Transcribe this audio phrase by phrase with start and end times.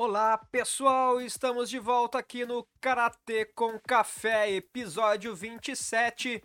[0.00, 6.40] Olá pessoal, estamos de volta aqui no Karatê com Café, episódio 27.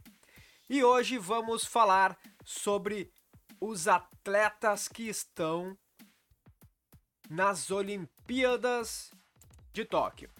[0.67, 3.13] E hoje vamos falar sobre
[3.61, 5.77] os atletas que estão
[7.29, 9.11] nas Olimpíadas
[9.71, 10.31] de Tóquio.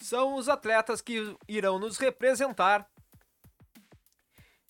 [0.00, 2.88] São os atletas que irão nos representar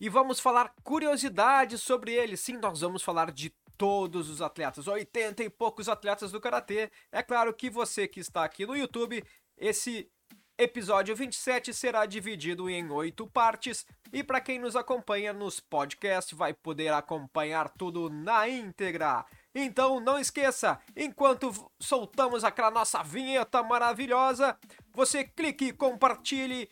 [0.01, 2.41] e vamos falar curiosidades sobre eles.
[2.41, 6.91] Sim, nós vamos falar de todos os atletas, 80 e poucos atletas do karatê.
[7.13, 9.23] É claro que você que está aqui no YouTube,
[9.57, 10.11] esse
[10.57, 16.55] episódio 27 será dividido em oito partes e para quem nos acompanha nos podcasts vai
[16.55, 19.25] poder acompanhar tudo na íntegra.
[19.55, 24.57] Então não esqueça, enquanto soltamos aquela nossa vinheta maravilhosa,
[24.93, 26.69] você clique, compartilhe,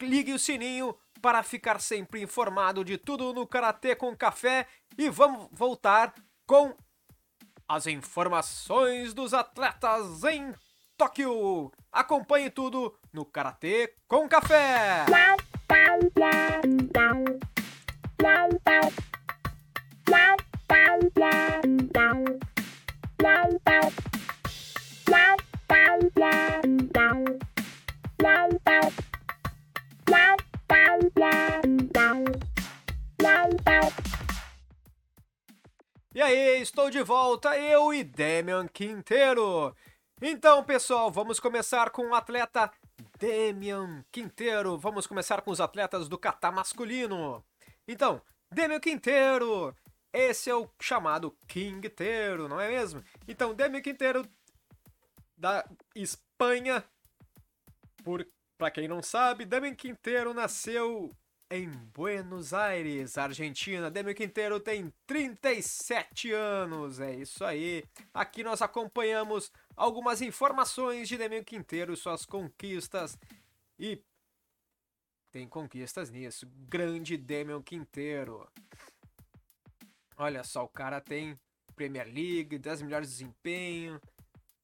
[0.00, 4.66] ligue o sininho para ficar sempre informado de tudo no Karatê com Café
[4.98, 6.12] e vamos voltar
[6.52, 6.74] com
[7.66, 10.52] as informações dos atletas em
[10.98, 11.72] Tóquio.
[11.90, 15.06] Acompanhe tudo no Karatê com Café.
[36.14, 39.74] E aí, estou de volta, eu e Damian Quinteiro.
[40.20, 42.70] Então, pessoal, vamos começar com o atleta
[43.18, 44.76] Damian Quinteiro.
[44.76, 47.42] Vamos começar com os atletas do kata masculino.
[47.88, 48.20] Então,
[48.52, 49.74] Damian Quinteiro,
[50.12, 53.02] esse é o chamado Quinteiro, não é mesmo?
[53.26, 54.28] Então, Damian Quinteiro
[55.34, 55.66] da
[55.96, 56.84] Espanha.
[58.04, 58.26] Por
[58.58, 61.10] para quem não sabe, Damian Quinteiro nasceu
[61.52, 63.90] em Buenos Aires, Argentina.
[63.90, 67.84] Demi Quinteiro tem 37 anos, é isso aí.
[68.14, 73.18] Aqui nós acompanhamos algumas informações de Demi Quinteiro, suas conquistas
[73.78, 74.02] e
[75.30, 76.46] tem conquistas nisso.
[76.68, 78.48] Grande Demian Quinteiro.
[80.16, 81.38] Olha só, o cara tem
[81.74, 84.00] Premier League, 10 melhores desempenho.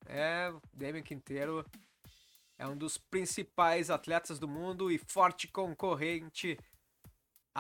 [0.07, 1.65] É, Demian Quinteiro
[2.59, 6.59] é um dos principais atletas do mundo e forte concorrente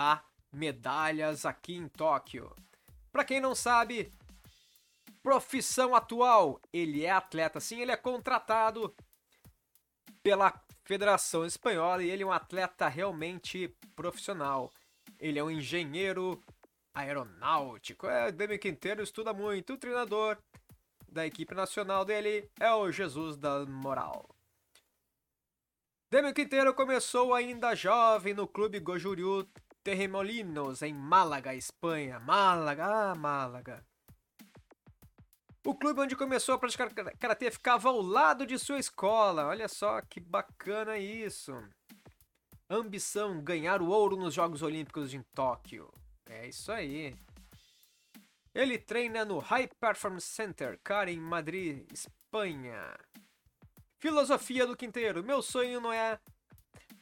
[0.01, 0.23] a
[0.53, 2.55] medalhas aqui em Tóquio.
[3.11, 4.13] Para quem não sabe,
[5.21, 8.95] profissão atual, ele é atleta, sim, ele é contratado
[10.23, 10.55] pela
[10.85, 14.73] Federação Espanhola e ele é um atleta realmente profissional.
[15.19, 16.41] Ele é um engenheiro
[16.95, 18.07] aeronáutico.
[18.07, 19.73] É, Demi Quinteiro estuda muito.
[19.73, 20.39] O treinador
[21.09, 24.29] da equipe nacional dele é o Jesus da Moral.
[26.09, 29.45] Demi Quinteiro começou ainda jovem no clube Gojuriu
[29.83, 32.21] Terremolinos, em Málaga, Espanha.
[32.21, 33.85] Málaga, ah, Málaga.
[35.65, 39.47] O clube onde começou a praticar karatê ficava ao lado de sua escola.
[39.47, 41.53] Olha só que bacana isso.
[42.71, 45.93] Ambição ganhar o ouro nos Jogos Olímpicos em Tóquio.
[46.27, 47.15] É isso aí.
[48.55, 52.99] Ele treina no High Performance Center, cara, em Madrid, Espanha.
[53.99, 55.23] Filosofia do Quinteiro.
[55.23, 56.19] Meu sonho não é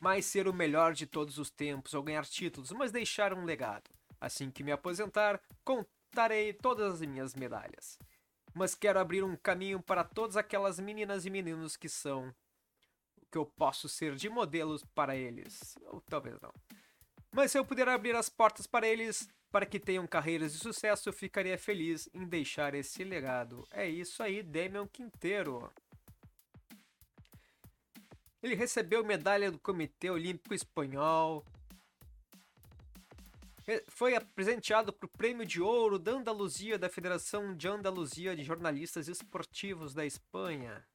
[0.00, 3.90] mais ser o melhor de todos os tempos ou ganhar títulos, mas deixar um legado.
[4.20, 7.98] Assim que me aposentar, contarei todas as minhas medalhas.
[8.54, 12.34] Mas quero abrir um caminho para todas aquelas meninas e meninos que são
[13.30, 15.76] que eu posso ser de modelos para eles.
[15.88, 16.52] Ou talvez não.
[17.32, 21.08] Mas se eu puder abrir as portas para eles, para que tenham carreiras de sucesso,
[21.08, 23.66] eu ficaria feliz em deixar esse legado.
[23.70, 25.70] É isso aí, Damian Quinteiro.
[28.46, 31.44] Ele recebeu medalha do Comitê Olímpico Espanhol.
[33.88, 39.08] Foi presenteado para o Prêmio de Ouro da Andaluzia da Federação de Andaluzia de Jornalistas
[39.08, 40.86] Esportivos da Espanha.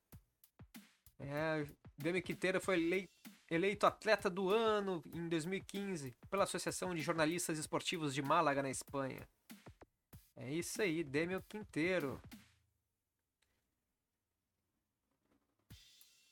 [1.19, 1.67] É,
[1.97, 3.09] Demi Quinteiro foi
[3.49, 9.27] eleito, atleta do ano em 2015 pela Associação de Jornalistas Esportivos de Málaga, na Espanha.
[10.37, 12.17] É isso aí, Demi Quinteiro.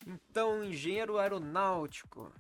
[0.09, 2.33] Então, engenheiro aeronáutico.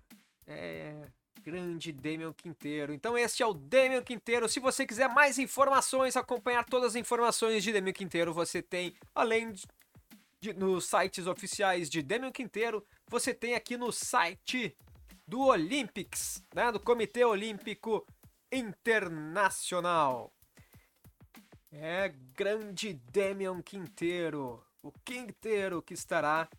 [0.47, 0.95] É.
[1.43, 2.91] Grande Damian Quinteiro.
[2.91, 4.49] Então, este é o Damian Quinteiro.
[4.49, 9.53] Se você quiser mais informações, acompanhar todas as informações de Damian Quinteiro, você tem, além
[9.53, 9.65] de,
[10.41, 14.75] de, nos sites oficiais de Damian Quinteiro, você tem aqui no site
[15.25, 18.05] do Olympics, né, do Comitê Olímpico
[18.51, 20.33] Internacional.
[21.71, 26.49] É grande Damian Quinteiro, o Quinteiro que estará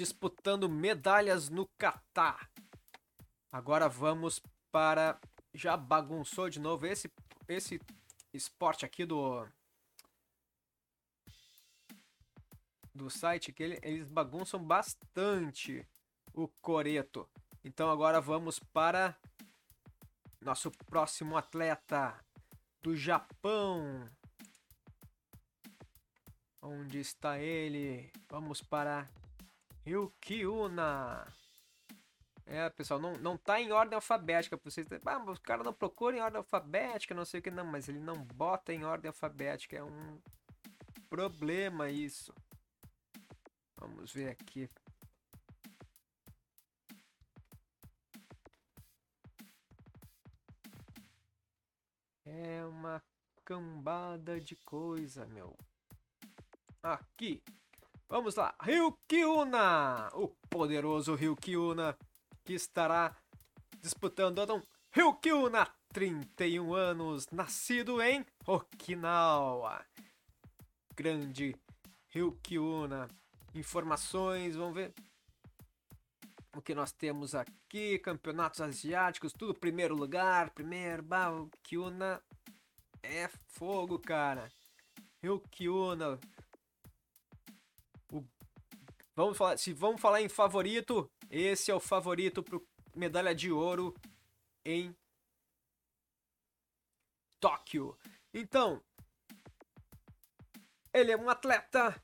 [0.00, 2.50] disputando medalhas no Catar.
[3.52, 4.40] Agora vamos
[4.72, 5.20] para.
[5.52, 7.12] Já bagunçou de novo esse,
[7.46, 7.78] esse
[8.32, 9.46] esporte aqui do.
[12.94, 15.86] do site que ele, eles bagunçam bastante
[16.32, 17.28] o coreto.
[17.62, 19.14] Então agora vamos para
[20.40, 22.18] nosso próximo atleta
[22.80, 24.08] do Japão.
[26.62, 28.10] Onde está ele?
[28.30, 29.06] Vamos para
[29.90, 31.26] Ryukyuna.
[32.46, 34.56] É, pessoal, não, não tá em ordem alfabética.
[34.62, 37.50] Vocês, ah, o cara não procura em ordem alfabética, não sei o que.
[37.50, 39.76] Não, mas ele não bota em ordem alfabética.
[39.76, 40.20] É um
[41.08, 42.32] problema isso.
[43.76, 44.68] Vamos ver aqui.
[52.24, 53.02] É uma
[53.44, 55.56] cambada de coisa, meu.
[56.80, 57.42] Aqui.
[58.10, 58.52] Vamos lá.
[58.60, 60.10] Ryukyuna!
[60.14, 61.96] O poderoso Ryukyuna
[62.44, 63.16] que estará
[63.80, 64.60] disputando um
[64.90, 69.86] Ryukyuna, 31 anos, nascido em Okinawa.
[70.96, 71.54] Grande
[72.08, 73.06] Ryukyuna.
[73.54, 74.92] Informações, vamos ver
[76.56, 81.30] o que nós temos aqui, campeonatos asiáticos, tudo primeiro lugar, primeiro, bah,
[81.62, 82.20] Kyuna
[83.04, 84.50] é fogo, cara.
[85.22, 86.14] O Kyuna.
[86.14, 86.39] O...
[89.20, 92.58] Vamos falar, se vamos falar em favorito, esse é o favorito para
[92.96, 93.94] medalha de ouro
[94.64, 94.96] em
[97.38, 97.98] Tóquio.
[98.32, 98.82] Então,
[100.90, 102.02] ele é um atleta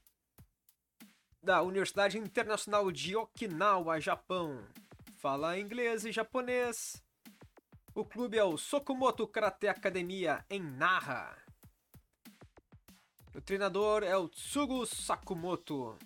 [1.43, 4.63] da Universidade Internacional de Okinawa, Japão.
[5.17, 7.03] Fala inglês e japonês.
[7.95, 11.35] O clube é o Sokumoto Karate Academia, em Nara.
[13.35, 15.99] O treinador é o Tsugu Sakumoto.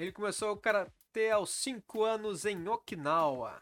[0.00, 3.60] Ele começou o karatê aos 5 anos em Okinawa.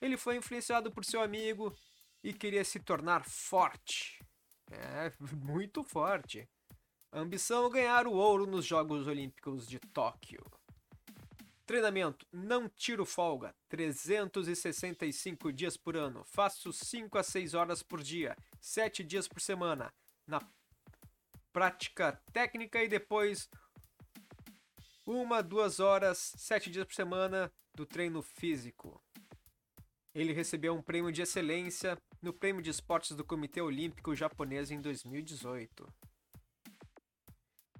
[0.00, 1.72] Ele foi influenciado por seu amigo
[2.24, 4.18] e queria se tornar forte.
[4.68, 6.48] É, muito forte.
[7.12, 10.44] A ambição é ganhar o ouro nos Jogos Olímpicos de Tóquio.
[11.64, 16.24] Treinamento: não tiro folga, 365 dias por ano.
[16.24, 19.94] Faço 5 a 6 horas por dia, 7 dias por semana.
[20.26, 20.40] Na
[21.52, 23.48] prática técnica e depois
[25.08, 29.02] uma, duas horas, sete dias por semana do treino físico.
[30.14, 34.80] Ele recebeu um prêmio de excelência no Prêmio de Esportes do Comitê Olímpico Japonês em
[34.80, 35.88] 2018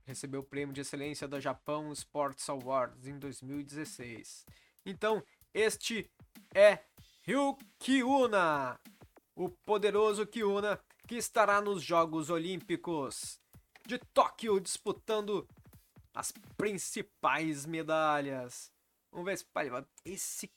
[0.08, 4.46] recebeu o prêmio de excelência da Japão Sports Awards em 2016.
[4.86, 5.22] Então,
[5.52, 6.10] este
[6.54, 6.78] é
[7.24, 8.80] Ryu Kyuna,
[9.36, 13.38] o poderoso Kyuna que estará nos Jogos Olímpicos
[13.86, 15.46] de Tóquio disputando
[16.14, 18.72] as principais medalhas.
[19.10, 19.46] Vamos ver se
[20.04, 20.50] esse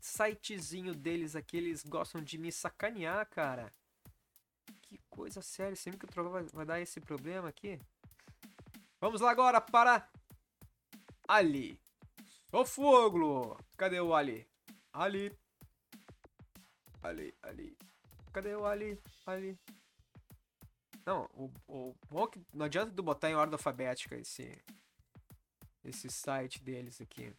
[0.00, 3.72] sitezinho deles aqui, eles gostam de me sacanear, cara.
[4.82, 7.78] Que coisa séria, sempre que eu trocar vai, dar esse problema aqui.
[9.00, 10.08] Vamos lá agora para
[11.26, 11.78] Ali.
[12.50, 13.58] Sofoglo.
[13.76, 14.48] Cadê o Ali?
[14.92, 15.36] Ali.
[17.02, 17.76] Ali, Ali.
[18.32, 18.98] Cadê o Ali?
[19.26, 19.58] Ali.
[21.04, 24.62] Não, o, o bom é não adianta tu botar em ordem alfabética esse
[25.88, 27.32] esse site deles aqui.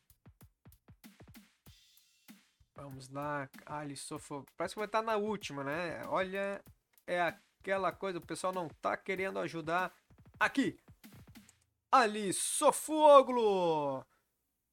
[2.75, 4.45] Vamos lá, Ali Sofoglo.
[4.55, 6.01] Parece que vai estar na última, né?
[6.07, 6.63] Olha,
[7.05, 9.93] é aquela coisa, o pessoal não tá querendo ajudar.
[10.39, 10.79] Aqui,
[11.91, 14.05] Ali Sofoglu,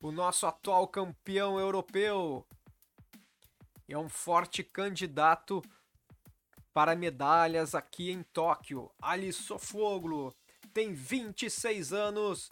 [0.00, 2.46] o nosso atual campeão europeu,
[3.88, 5.62] é um forte candidato
[6.72, 8.90] para medalhas aqui em Tóquio.
[9.00, 10.36] Ali Sofoglu
[10.74, 12.50] tem 26 anos,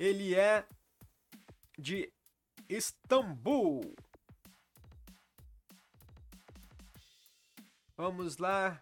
[0.00, 0.66] ele é
[1.78, 2.10] de
[2.66, 3.94] Istambul.
[7.94, 8.80] Vamos lá.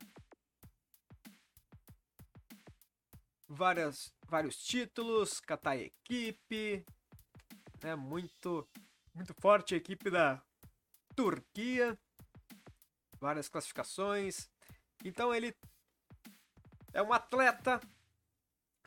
[3.48, 6.86] Várias vários títulos, catar equipe,
[7.82, 7.96] né?
[7.96, 8.68] Muito,
[9.12, 10.40] muito forte a equipe da
[11.16, 11.98] Turquia,
[13.18, 14.48] várias classificações.
[15.04, 15.52] Então ele
[16.92, 17.80] é um atleta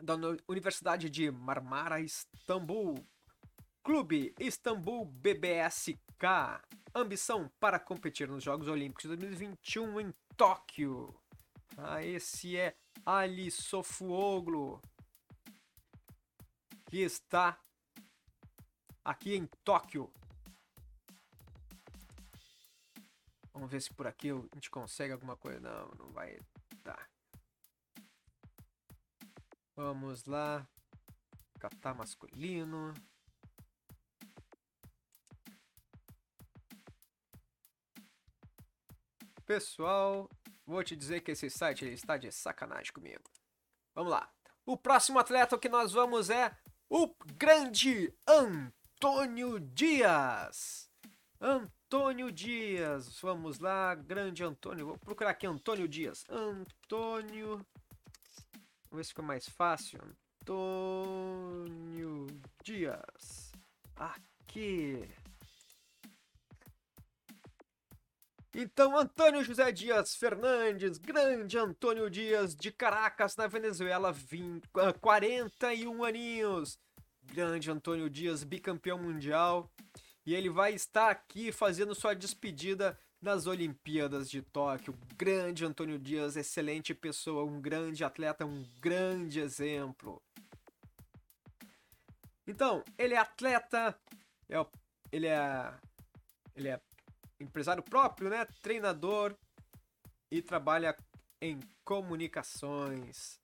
[0.01, 0.15] da
[0.47, 2.95] Universidade de Marmara, Istambul.
[3.83, 6.25] Clube Istambul BBSK.
[6.93, 11.15] Ambição para competir nos Jogos Olímpicos de 2021 em Tóquio.
[11.77, 14.81] Ah, esse é Ali Sofuoglu
[16.91, 17.57] que está
[19.05, 20.11] aqui em Tóquio.
[23.53, 25.61] Vamos ver se por aqui a gente consegue alguma coisa.
[25.61, 26.37] Não, não vai
[26.83, 27.09] dar.
[29.75, 30.67] Vamos lá.
[31.59, 32.93] Catar masculino.
[39.45, 40.29] Pessoal,
[40.65, 43.23] vou te dizer que esse site está de sacanagem comigo.
[43.93, 44.31] Vamos lá.
[44.65, 46.55] O próximo atleta que nós vamos é
[46.89, 50.89] o grande Antônio Dias.
[51.39, 54.85] Antônio Dias, vamos lá, grande Antônio.
[54.85, 56.23] Vou procurar aqui Antônio Dias.
[56.29, 57.65] Antônio.
[58.91, 60.01] Vamos ver se fica mais fácil.
[60.41, 62.27] Antônio
[62.61, 63.53] Dias.
[63.95, 65.07] Aqui.
[68.53, 74.67] Então, Antônio José Dias Fernandes, grande Antônio Dias de Caracas, na Venezuela, 20,
[74.99, 76.77] 41 aninhos.
[77.23, 79.71] Grande Antônio Dias, bicampeão mundial.
[80.25, 84.97] E ele vai estar aqui fazendo sua despedida nas Olimpíadas de Tóquio.
[85.15, 90.21] Grande Antônio Dias, excelente pessoa, um grande atleta, um grande exemplo.
[92.47, 93.95] Então, ele é atleta,
[94.49, 94.65] é,
[95.11, 95.73] ele é,
[96.55, 96.81] ele é
[97.39, 98.45] empresário próprio, né?
[98.61, 99.37] Treinador
[100.31, 100.95] e trabalha
[101.39, 103.39] em comunicações.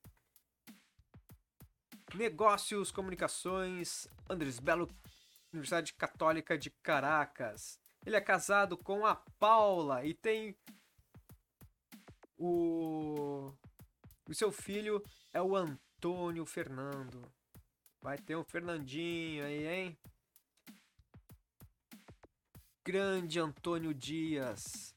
[2.15, 4.89] Negócios, comunicações, Andres Belo,
[5.53, 7.79] Universidade Católica de Caracas.
[8.07, 10.55] Ele é casado com a Paula e tem
[12.37, 13.51] o
[14.25, 17.21] o seu filho é o Antônio Fernando.
[18.01, 19.97] Vai ter um Fernandinho aí, hein?
[22.85, 24.95] grande Antônio Dias.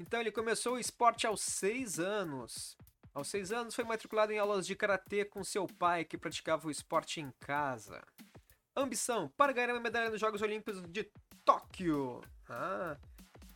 [0.00, 2.74] Então ele começou o esporte aos seis anos.
[3.16, 6.70] Aos seis anos foi matriculado em aulas de karatê com seu pai, que praticava o
[6.70, 8.04] esporte em casa.
[8.76, 11.10] Ambição para ganhar uma medalha nos Jogos Olímpicos de
[11.42, 12.20] Tóquio.
[12.46, 12.98] Ah,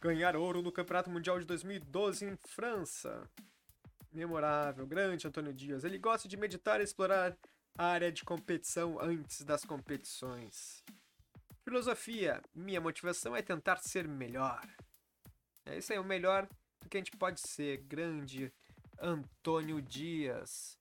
[0.01, 3.29] ganhar ouro no Campeonato Mundial de 2012 em França
[4.11, 5.85] memorável, grande Antônio Dias.
[5.85, 7.37] Ele gosta de meditar e explorar
[7.77, 10.83] a área de competição antes das competições.
[11.63, 14.67] Filosofia: minha motivação é tentar ser melhor.
[15.67, 16.49] É isso aí, o melhor
[16.81, 17.83] do que a gente pode ser.
[17.83, 18.51] Grande
[19.01, 20.79] Antônio Dias.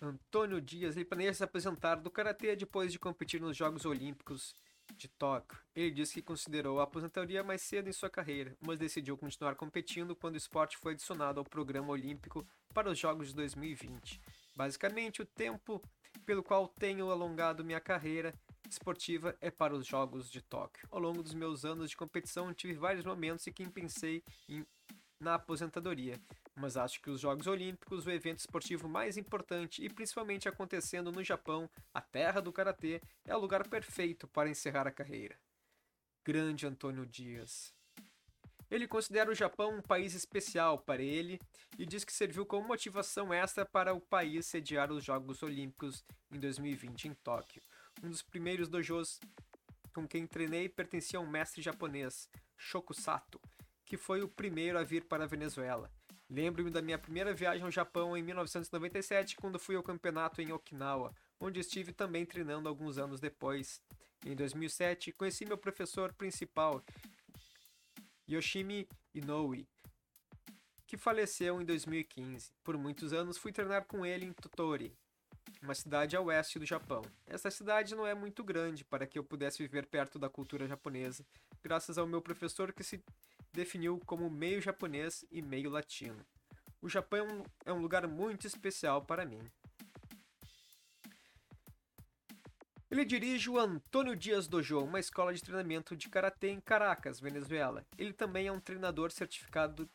[0.00, 4.54] Antônio Dias ele planeja se apresentar do Karatê depois de competir nos Jogos Olímpicos
[4.96, 5.58] de Tóquio.
[5.74, 10.14] Ele disse que considerou a aposentadoria mais cedo em sua carreira, mas decidiu continuar competindo
[10.14, 14.20] quando o esporte foi adicionado ao programa olímpico para os Jogos de 2020.
[14.56, 15.80] Basicamente, o tempo
[16.26, 18.34] pelo qual tenho alongado minha carreira
[18.74, 20.86] esportiva é para os Jogos de Tóquio.
[20.90, 24.64] Ao longo dos meus anos de competição, tive vários momentos em que pensei em,
[25.18, 26.20] na aposentadoria,
[26.54, 31.24] mas acho que os Jogos Olímpicos, o evento esportivo mais importante e principalmente acontecendo no
[31.24, 35.38] Japão, a terra do karatê, é o lugar perfeito para encerrar a carreira.
[36.24, 37.72] Grande Antônio Dias.
[38.70, 41.38] Ele considera o Japão um país especial para ele
[41.78, 46.40] e diz que serviu como motivação extra para o país sediar os Jogos Olímpicos em
[46.40, 47.62] 2020 em Tóquio.
[48.04, 49.18] Um dos primeiros dojos
[49.94, 53.40] com quem treinei pertencia a um mestre japonês, Shoku Sato,
[53.86, 55.90] que foi o primeiro a vir para a Venezuela.
[56.28, 61.14] Lembro-me da minha primeira viagem ao Japão em 1997, quando fui ao campeonato em Okinawa,
[61.40, 63.80] onde estive também treinando alguns anos depois.
[64.26, 66.84] Em 2007, conheci meu professor principal,
[68.28, 69.66] Yoshimi Inoue,
[70.86, 72.52] que faleceu em 2015.
[72.62, 74.94] Por muitos anos fui treinar com ele em Totori,
[75.64, 77.02] uma cidade a oeste do Japão.
[77.26, 81.24] Essa cidade não é muito grande para que eu pudesse viver perto da cultura japonesa,
[81.62, 83.02] graças ao meu professor que se
[83.52, 86.24] definiu como meio japonês e meio latino.
[86.82, 89.40] O Japão é um lugar muito especial para mim.
[92.90, 97.84] Ele dirige o Antônio Dias Dojo, uma escola de treinamento de karatê em Caracas, Venezuela.
[97.96, 99.88] Ele também é um treinador certificado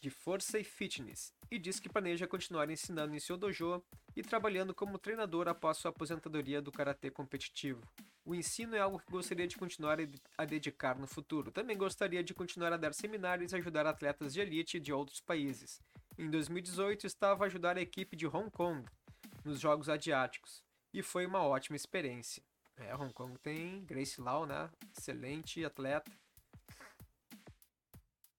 [0.00, 3.82] de força e fitness e diz que planeja continuar ensinando em seu dojo
[4.14, 7.80] e trabalhando como treinador após sua aposentadoria do karatê competitivo.
[8.24, 9.98] O ensino é algo que gostaria de continuar
[10.36, 11.50] a dedicar no futuro.
[11.50, 15.80] Também gostaria de continuar a dar seminários e ajudar atletas de elite de outros países.
[16.18, 18.84] Em 2018, estava a ajudar a equipe de Hong Kong
[19.44, 20.62] nos Jogos Asiáticos
[20.92, 22.42] e foi uma ótima experiência.
[22.76, 24.68] É, Hong Kong tem Grace Lau, né?
[24.96, 26.10] Excelente atleta.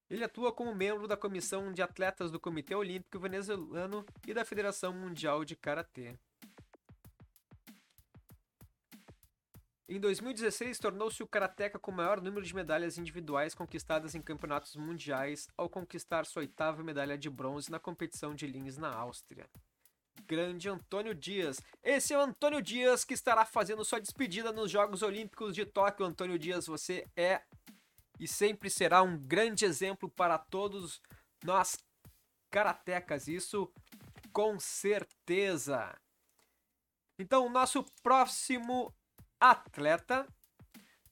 [0.10, 4.92] Ele atua como membro da comissão de atletas do Comitê Olímpico Venezuelano e da Federação
[4.92, 6.16] Mundial de Karatê.
[9.88, 14.76] Em 2016, tornou-se o karateca com o maior número de medalhas individuais conquistadas em campeonatos
[14.76, 19.48] mundiais, ao conquistar sua oitava medalha de bronze na competição de Linz na Áustria.
[20.28, 21.60] Grande Antônio Dias.
[21.84, 26.06] Esse é o Antônio Dias que estará fazendo sua despedida nos Jogos Olímpicos de Tóquio.
[26.06, 27.42] Antônio Dias, você é
[28.20, 31.02] e sempre será um grande exemplo para todos
[31.44, 31.78] nós
[32.52, 33.28] karatecas.
[33.28, 33.72] Isso
[34.34, 35.98] com certeza.
[37.18, 38.94] Então, o nosso próximo
[39.40, 40.28] atleta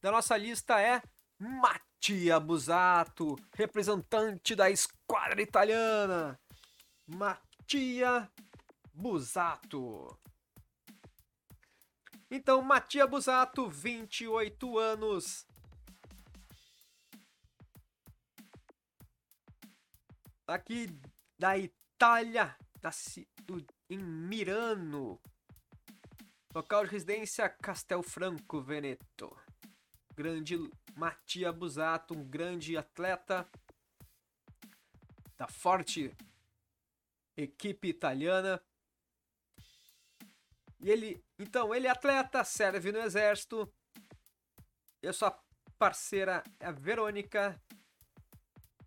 [0.01, 1.01] da nossa lista é
[1.39, 6.39] Mattia Busato, representante da esquadra italiana.
[7.05, 8.29] Mattia
[8.93, 10.17] Busato.
[12.29, 15.46] Então, Mattia Busato, 28 anos.
[20.47, 20.87] Aqui
[21.37, 22.89] da Itália, da,
[23.43, 25.19] do, em Mirano.
[26.55, 29.37] Local de residência Castelfranco Veneto.
[30.15, 30.55] Grande
[30.95, 33.45] Mattia Busato, um grande atleta
[35.35, 36.15] da forte
[37.35, 38.63] equipe italiana.
[40.79, 43.69] E ele, então, ele é atleta, serve no exército.
[45.03, 45.11] E a
[45.77, 47.61] parceira é a Verônica.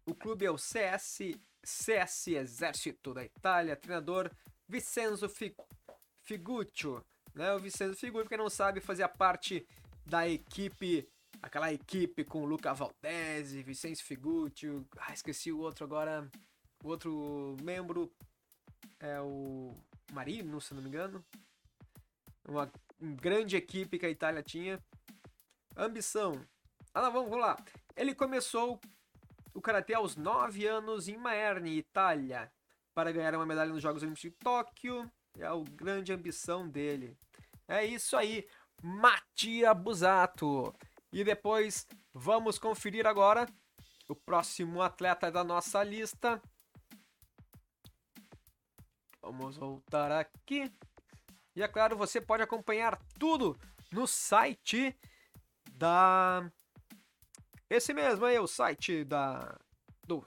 [0.07, 1.21] O clube é o CS,
[1.63, 3.77] CS Exército da Itália.
[3.77, 4.31] Treinador
[4.69, 5.31] Vincenzo
[6.23, 7.05] Figuccio.
[7.35, 7.53] Né?
[7.55, 9.67] O Vincenzo Figuccio, quem não sabe, fazia parte
[10.07, 11.09] da equipe
[11.43, 14.67] aquela equipe com Luca Valdese, Vicente Figucci,
[14.99, 16.31] ah, esqueci o outro agora,
[16.85, 18.13] o outro membro
[18.99, 19.75] é o
[20.13, 21.25] Marino, se não me engano.
[22.47, 24.79] Uma grande equipe que a Itália tinha.
[25.77, 26.45] Ambição.
[26.93, 27.57] Ah, não, vamos, vamos lá.
[27.97, 28.81] Ele começou
[29.61, 32.51] o karatê aos 9 anos em Maerne, Itália,
[32.95, 35.13] para ganhar uma medalha nos Jogos Olímpicos de Tóquio.
[35.39, 37.15] É a grande ambição dele.
[37.69, 38.49] É isso aí.
[38.83, 40.75] Mattia Busato.
[41.13, 43.47] E depois vamos conferir agora
[44.09, 46.41] o próximo atleta da nossa lista.
[49.21, 50.73] Vamos voltar aqui.
[51.55, 53.61] E é claro, você pode acompanhar tudo
[53.93, 54.99] no site
[55.71, 56.51] da.
[57.71, 59.57] Esse mesmo aí, o site da.
[60.05, 60.27] do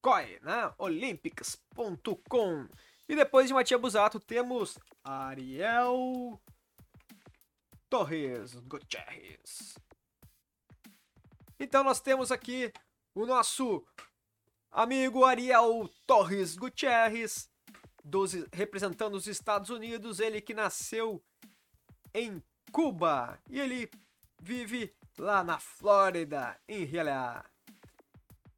[0.00, 0.72] COI, né?
[0.78, 2.66] Olympics.com.
[3.06, 6.40] E depois de Matia Busato temos Ariel
[7.90, 9.78] Torres Gutierrez.
[11.60, 12.72] Então nós temos aqui
[13.14, 13.86] o nosso
[14.72, 17.50] amigo Ariel Torres Gutierrez,
[18.02, 21.22] dos, representando os Estados Unidos, ele que nasceu
[22.14, 23.90] em Cuba e ele
[24.40, 27.44] vive lá na Flórida, em Hialeah.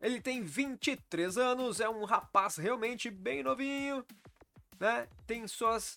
[0.00, 4.04] Ele tem 23 anos, é um rapaz realmente bem novinho,
[4.78, 5.08] né?
[5.26, 5.96] Tem suas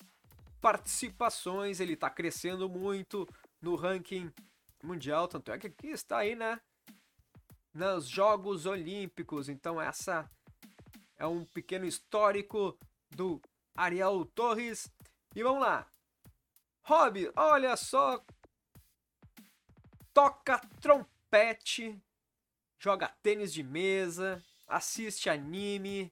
[0.61, 3.27] participações, ele está crescendo muito
[3.61, 4.31] no ranking
[4.83, 6.59] mundial, tanto é que aqui está aí, né?
[7.73, 9.49] nos Jogos Olímpicos.
[9.49, 10.29] Então essa
[11.17, 12.77] é um pequeno histórico
[13.09, 13.41] do
[13.75, 14.91] Ariel Torres.
[15.35, 15.87] E vamos lá.
[16.83, 18.23] Hobby, olha só.
[20.19, 21.97] Toca trompete,
[22.77, 26.11] joga tênis de mesa, assiste anime.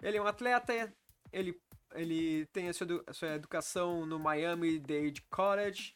[0.00, 0.90] Ele é um atleta,
[1.30, 1.60] ele,
[1.94, 5.94] ele tem a sua, a sua educação no Miami Dade College,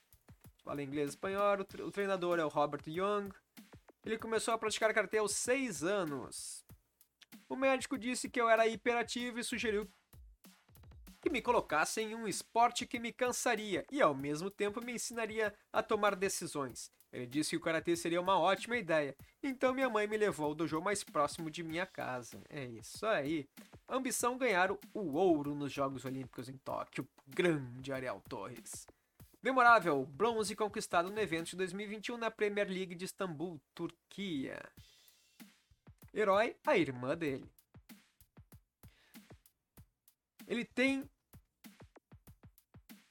[0.62, 1.57] fala inglês e espanhol.
[1.81, 3.31] O treinador é o Robert Young.
[4.05, 6.62] Ele começou a praticar karatê aos 6 anos.
[7.49, 9.90] O médico disse que eu era hiperativo e sugeriu
[11.23, 15.55] que me colocasse em um esporte que me cansaria e ao mesmo tempo me ensinaria
[15.73, 16.95] a tomar decisões.
[17.16, 20.55] Ele disse que o karatê seria uma ótima ideia, então minha mãe me levou ao
[20.55, 22.42] dojo mais próximo de minha casa.
[22.50, 23.48] É isso aí.
[23.88, 27.09] Ambição ganhar o ouro nos Jogos Olímpicos em Tóquio.
[27.26, 28.87] Grande Ariel Torres.
[29.42, 34.61] Memorável, bronze conquistado no evento de 2021 na Premier League de Istambul, Turquia.
[36.12, 37.50] Herói, a irmã dele.
[40.46, 41.09] Ele tem.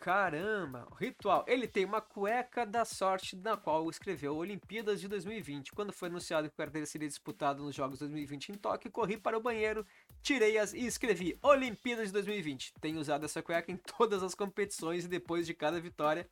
[0.05, 1.43] Caramba, ritual.
[1.47, 5.71] Ele tem uma cueca da sorte na qual escreveu Olimpíadas de 2020.
[5.71, 9.35] Quando foi anunciado que o carteira seria disputado nos Jogos 2020 em Tóquio, corri para
[9.35, 9.83] o banheiro,
[10.21, 12.75] tirei-as e escrevi Olimpíadas de 2020.
[12.79, 16.29] Tenho usado essa cueca em todas as competições e depois de cada vitória,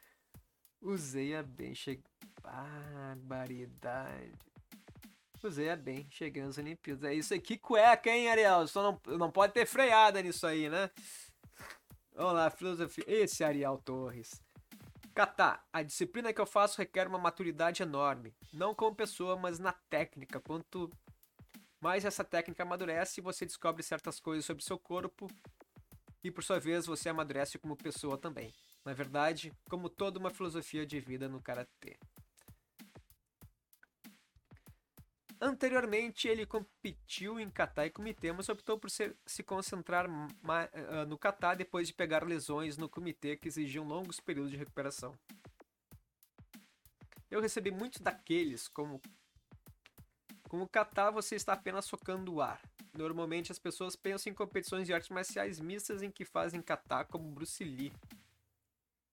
[0.79, 1.73] usei-a bem.
[1.73, 1.99] Che...
[2.43, 4.33] Barbaridade.
[5.41, 7.05] Usei-a bem, cheguei nas Olimpíadas.
[7.05, 8.67] É isso aqui, cueca, hein, Ariel?
[8.67, 10.91] Só não, não pode ter freada nisso aí, né?
[12.15, 13.03] Vamos lá, filosofia.
[13.07, 14.41] Esse Ariel Torres.
[15.15, 18.33] Kata, a disciplina que eu faço requer uma maturidade enorme.
[18.51, 20.39] Não como pessoa, mas na técnica.
[20.39, 20.89] Quanto
[21.83, 25.27] mas essa técnica amadurece você descobre certas coisas sobre seu corpo
[26.23, 28.53] e por sua vez você amadurece como pessoa também.
[28.85, 31.97] Na verdade, como toda uma filosofia de vida no karatê.
[35.45, 41.53] Anteriormente, ele competiu em kata e comitê, mas optou por se concentrar uh, no kata
[41.53, 45.13] depois de pegar lesões no comitê que exigiam longos períodos de recuperação.
[47.29, 49.01] Eu recebi muitos daqueles, como
[50.47, 52.61] como catar, você está apenas socando o ar.
[52.93, 57.29] Normalmente as pessoas pensam em competições de artes marciais mistas em que fazem kata como
[57.29, 57.91] Bruce Lee.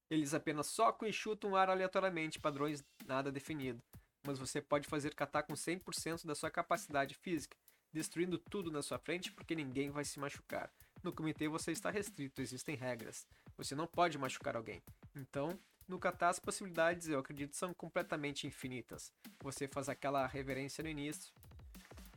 [0.09, 3.83] Eles apenas socam e chutam o ar aleatoriamente, padrões nada definido.
[4.25, 7.57] Mas você pode fazer kata com 100% da sua capacidade física,
[7.91, 10.71] destruindo tudo na sua frente porque ninguém vai se machucar.
[11.03, 13.27] No comitê você está restrito, existem regras.
[13.57, 14.81] Você não pode machucar alguém.
[15.15, 19.11] Então, no kata as possibilidades, eu acredito, são completamente infinitas.
[19.41, 21.33] Você faz aquela reverência no início.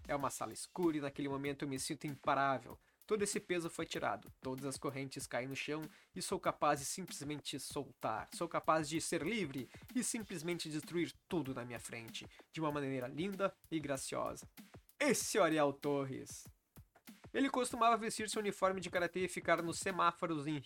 [0.06, 2.78] É uma sala escura e naquele momento eu me sinto imparável.
[3.06, 5.82] Todo esse peso foi tirado, todas as correntes caem no chão
[6.14, 8.28] e sou capaz de simplesmente soltar.
[8.34, 13.06] Sou capaz de ser livre e simplesmente destruir tudo na minha frente, de uma maneira
[13.06, 14.48] linda e graciosa.
[14.98, 16.46] Esse é o Ariel Torres.
[17.32, 20.62] Ele costumava vestir seu uniforme de karatê e ficar nos semáforos em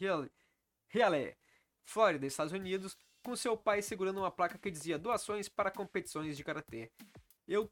[0.93, 1.37] Raleigh,
[1.85, 6.45] Flórida, Estados Unidos, com seu pai segurando uma placa que dizia doações para competições de
[6.45, 6.93] karatê.
[7.47, 7.71] Eu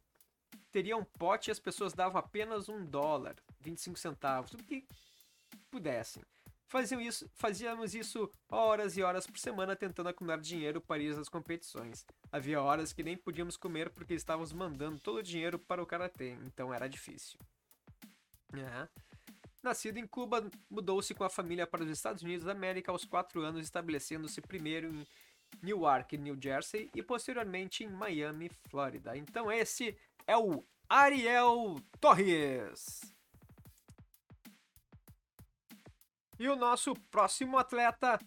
[0.73, 4.87] teria um pote e as pessoas davam apenas um dólar, 25 centavos, o que
[5.71, 6.23] pudessem.
[6.69, 11.29] Faziam isso, fazíamos isso horas e horas por semana tentando acumular dinheiro para ir às
[11.29, 12.05] competições.
[12.31, 16.31] Havia horas que nem podíamos comer porque estávamos mandando todo o dinheiro para o karatê,
[16.45, 17.39] então era difícil.
[19.63, 23.43] Nascido em Cuba, mudou-se com a família para os Estados Unidos da América aos 4
[23.43, 25.07] anos, estabelecendo-se primeiro em
[25.63, 29.17] Newark, New Jersey, e posteriormente em Miami, Flórida.
[29.17, 33.16] Então esse é o Ariel Torres.
[36.39, 38.19] E o nosso próximo atleta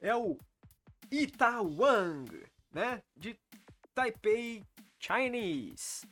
[0.00, 0.38] é o
[1.10, 3.02] Ita Wang, né?
[3.16, 3.38] De
[3.94, 4.64] Taipei
[4.98, 6.06] Chinese.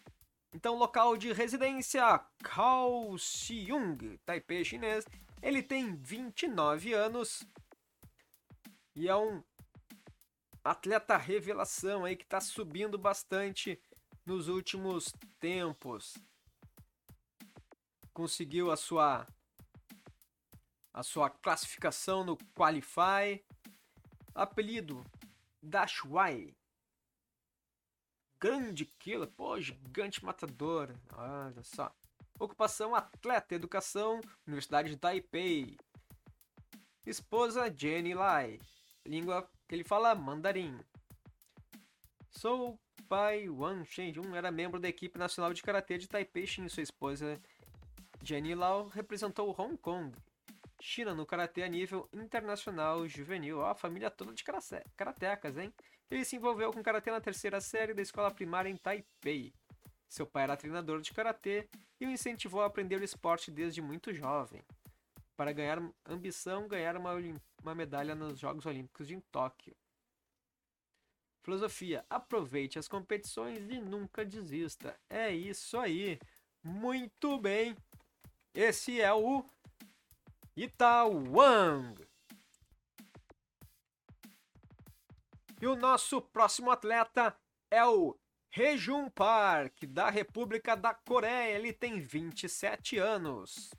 [0.55, 5.05] Então, local de residência, Kaohsiung, Taipei chinês.
[5.43, 7.47] Ele tem 29 anos
[8.95, 9.43] e é um
[10.65, 13.79] atleta revelação aí que está subindo bastante
[14.25, 16.15] nos últimos tempos.
[18.15, 19.27] Conseguiu a sua
[20.97, 23.45] a sua classificação no Qualify.
[24.35, 25.05] Apelido
[25.63, 26.57] Dashwai.
[28.41, 30.95] Grande killer, pô, gigante matador.
[31.13, 31.95] Olha só.
[32.39, 35.77] Ocupação atleta, educação, Universidade de Taipei.
[37.05, 38.59] Esposa Jenny Lai.
[39.05, 40.79] Língua que ele fala mandarim.
[42.31, 46.83] Sou pai Wang Shenjun era membro da equipe nacional de karatê de Taipei e sua
[46.83, 47.41] esposa
[48.23, 50.13] Jenny Lau representou Hong Kong,
[50.81, 53.59] China no karatê a nível internacional juvenil.
[53.59, 54.45] Ó, a família toda de
[54.97, 55.73] karatecas, hein?
[56.11, 59.53] Ele se envolveu com karatê na terceira série da escola primária em Taipei.
[60.09, 61.69] Seu pai era treinador de karatê
[62.01, 64.63] e o incentivou a aprender o esporte desde muito jovem.
[65.37, 67.13] Para ganhar ambição, ganhar uma,
[67.63, 69.77] uma medalha nos Jogos Olímpicos de Tóquio.
[71.43, 74.99] Filosofia: aproveite as competições e nunca desista.
[75.09, 76.19] É isso aí.
[76.63, 77.77] Muito bem.
[78.55, 79.45] Esse é o
[80.57, 81.95] Itawang.
[85.61, 87.37] E o nosso próximo atleta
[87.71, 88.17] é o
[88.51, 91.57] Rejun Park, da República da Coreia.
[91.57, 93.71] Ele tem 27 anos.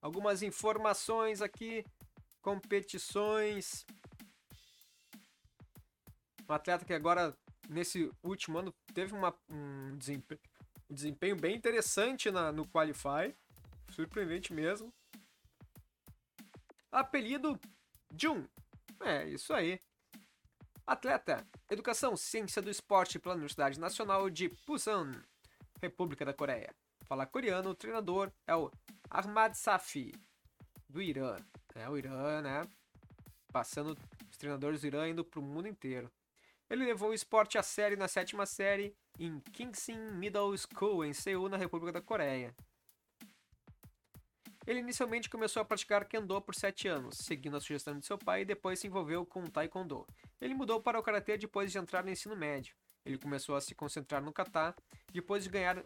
[0.00, 1.84] Algumas informações aqui,
[2.40, 3.84] competições
[6.48, 7.36] um atleta que agora,
[7.68, 10.40] nesse último ano, teve uma, um, desempenho,
[10.88, 13.34] um desempenho bem interessante na, no Qualify.
[13.90, 14.92] Surpreendente mesmo.
[16.90, 17.58] Apelido
[18.16, 18.46] Jun.
[19.00, 19.80] É, isso aí.
[20.86, 25.12] Atleta, Educação, Ciência do Esporte pela Universidade Nacional de Busan,
[25.82, 26.74] República da Coreia.
[27.04, 28.70] Fala coreano, o treinador é o
[29.10, 30.12] Ahmad Safi,
[30.88, 31.36] do Irã.
[31.74, 32.66] É o Irã, né?
[33.52, 33.96] Passando
[34.30, 36.10] os treinadores do Irã indo para o mundo inteiro.
[36.70, 41.48] Ele levou o esporte a sério na sétima série em Kingsin Middle School, em Seul,
[41.48, 42.54] na República da Coreia.
[44.68, 48.42] Ele inicialmente começou a praticar Kendo por 7 anos, seguindo a sugestão de seu pai,
[48.42, 50.06] e depois se envolveu com Taekwondo.
[50.38, 52.76] Ele mudou para o Karatê depois de entrar no ensino médio.
[53.02, 54.76] Ele começou a se concentrar no kata,
[55.10, 55.82] depois de ganhar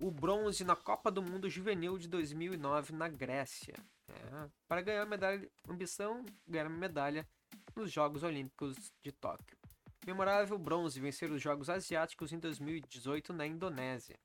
[0.00, 3.74] o bronze na Copa do Mundo Juvenil de 2009 na Grécia.
[4.08, 7.26] É, para ganhar a medalha, ambição, ganhar uma medalha
[7.74, 9.58] nos Jogos Olímpicos de Tóquio.
[10.06, 14.16] Memorável bronze vencer os Jogos Asiáticos em 2018 na Indonésia.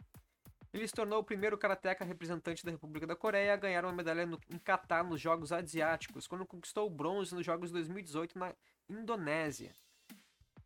[0.71, 4.25] Ele se tornou o primeiro karateca representante da República da Coreia a ganhar uma medalha
[4.25, 8.53] no, em Catar nos Jogos Asiáticos, quando conquistou o bronze nos Jogos de 2018 na
[8.87, 9.73] Indonésia.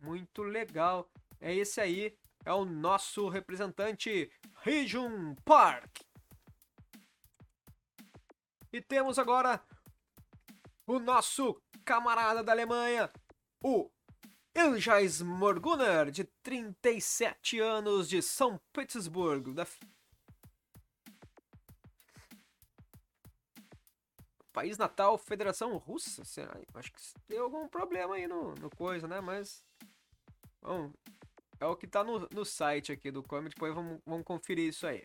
[0.02, 1.10] Muito legal.
[1.40, 4.30] É esse aí, é o nosso representante
[4.66, 6.02] Heejun Park.
[8.72, 9.62] E temos agora
[10.86, 13.10] o nosso camarada da Alemanha,
[13.64, 13.90] o
[14.56, 19.66] Iljas Morguner, de 37 anos, de São Petersburgo, da,
[24.54, 26.24] país natal, Federação Russa.
[26.24, 26.56] Será?
[26.76, 29.20] Acho que deu algum problema aí no, no coisa, né?
[29.20, 29.66] Mas.
[30.62, 30.94] Bom,
[31.60, 34.88] é o que tá no, no site aqui do Come, depois vamos, vamos conferir isso
[34.88, 35.04] aí.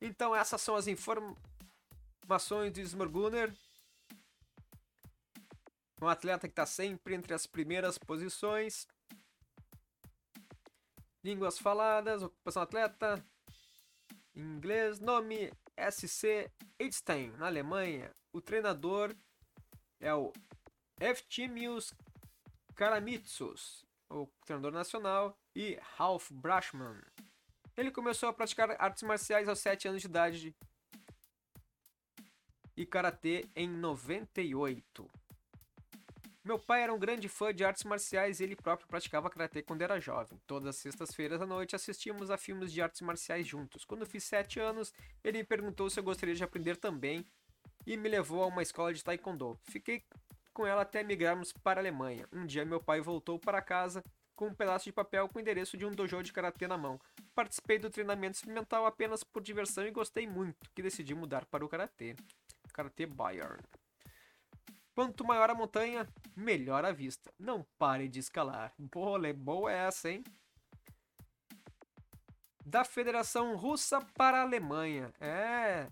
[0.00, 3.54] Então, essas são as informações de Smorguner.
[6.00, 8.86] Um atleta que está sempre entre as primeiras posições.
[11.24, 13.24] Línguas faladas, ocupação atleta.
[14.34, 15.52] Inglês, nome
[15.90, 18.12] SC Einstein, na Alemanha.
[18.32, 19.14] O treinador
[20.00, 20.32] é o
[20.98, 21.92] Eftimius
[22.74, 26.98] Karamitsus, o treinador nacional, e Ralph Brashman.
[27.76, 30.56] Ele começou a praticar artes marciais aos 7 anos de idade
[32.74, 35.10] e karatê em 98.
[36.42, 39.82] Meu pai era um grande fã de artes marciais e ele próprio praticava karatê quando
[39.82, 40.40] era jovem.
[40.46, 43.84] Todas as sextas-feiras à noite assistíamos a filmes de artes marciais juntos.
[43.84, 44.92] Quando fiz 7 anos,
[45.22, 47.26] ele me perguntou se eu gostaria de aprender também
[47.86, 49.58] e me levou a uma escola de taekwondo.
[49.64, 50.04] Fiquei
[50.52, 52.26] com ela até migrarmos para a Alemanha.
[52.32, 54.02] Um dia meu pai voltou para casa
[54.34, 57.00] com um pedaço de papel com o endereço de um dojo de karatê na mão.
[57.34, 61.68] Participei do treinamento experimental apenas por diversão e gostei muito, que decidi mudar para o
[61.68, 62.16] karatê.
[62.72, 63.62] Karatê Bayern.
[64.94, 67.32] Quanto maior a montanha, melhor a vista.
[67.38, 68.74] Não pare de escalar.
[68.78, 70.22] Boa, boa essa, hein?
[72.64, 75.12] Da Federação Russa para a Alemanha.
[75.20, 75.88] É.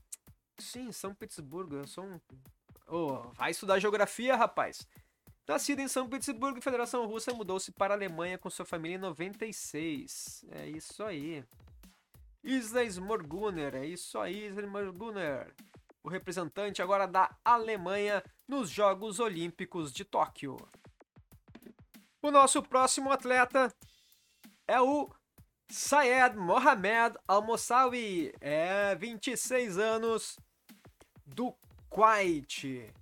[0.61, 1.77] Sim, São Petersburgo.
[1.77, 2.20] Eu sou um.
[2.87, 4.87] Oh, vai estudar geografia, rapaz.
[5.46, 10.44] Nascido em São Petersburgo, Federação Russa mudou-se para a Alemanha com sua família em 96.
[10.53, 11.44] É isso aí.
[12.42, 15.53] Isla Smorguner, é isso aí, Isla Smorguner.
[16.03, 20.57] O representante agora da Alemanha nos Jogos Olímpicos de Tóquio.
[22.23, 23.75] O nosso próximo atleta
[24.68, 25.11] é o
[25.68, 30.38] Sayed Mohamed Al-Mosawi, é 26 anos
[31.35, 31.55] do
[31.88, 32.93] Kuwait.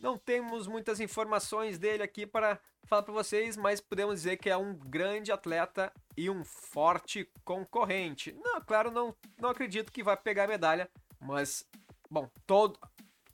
[0.00, 4.56] Não temos muitas informações dele aqui para falar para vocês, mas podemos dizer que é
[4.56, 8.32] um grande atleta e um forte concorrente.
[8.32, 11.66] Não, claro, não, não acredito que vai pegar medalha, mas
[12.10, 12.78] bom, todo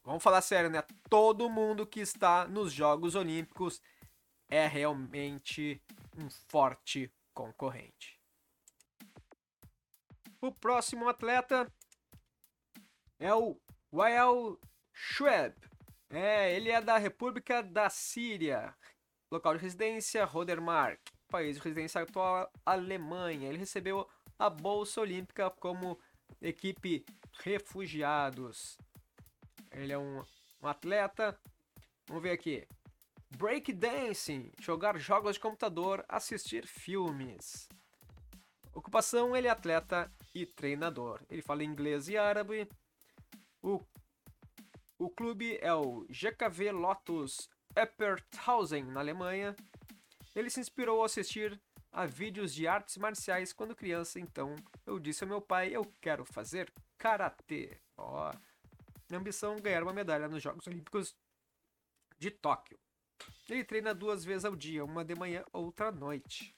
[0.02, 0.82] Vamos falar sério, né?
[1.08, 3.80] Todo mundo que está nos Jogos Olímpicos
[4.48, 5.80] é realmente
[6.16, 8.18] um forte concorrente.
[10.40, 11.70] O próximo atleta
[13.18, 13.60] é o
[13.92, 14.58] Wael
[14.92, 15.54] Schweb.
[16.10, 18.74] É, ele é da República da Síria.
[19.30, 21.00] Local de residência, Rodermark.
[21.28, 23.48] País de residência atual, Alemanha.
[23.48, 25.98] Ele recebeu a Bolsa Olímpica como
[26.40, 27.04] equipe
[27.42, 28.78] refugiados.
[29.72, 30.22] Ele é um,
[30.62, 31.38] um atleta.
[32.06, 32.66] Vamos ver aqui.
[33.36, 37.68] Breakdancing, jogar jogos de computador, assistir filmes.
[38.72, 41.20] Ocupação, ele é atleta e treinador.
[41.28, 42.68] Ele fala inglês e árabe.
[43.62, 43.84] O
[45.00, 49.56] o clube é o GKV Lotus Epperthausen, na Alemanha.
[50.36, 51.58] Ele se inspirou ao assistir
[51.90, 56.22] a vídeos de artes marciais quando criança, então eu disse ao meu pai: eu quero
[56.26, 57.80] fazer karatê.
[57.96, 58.30] Ó,
[59.08, 61.16] minha ambição é ganhar uma medalha nos Jogos Olímpicos
[62.18, 62.78] de Tóquio.
[63.48, 66.54] Ele treina duas vezes ao dia, uma de manhã, outra à noite.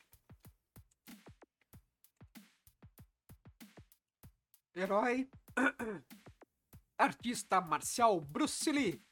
[4.74, 5.30] Herói
[7.02, 9.02] artista marcial Bruce Lee.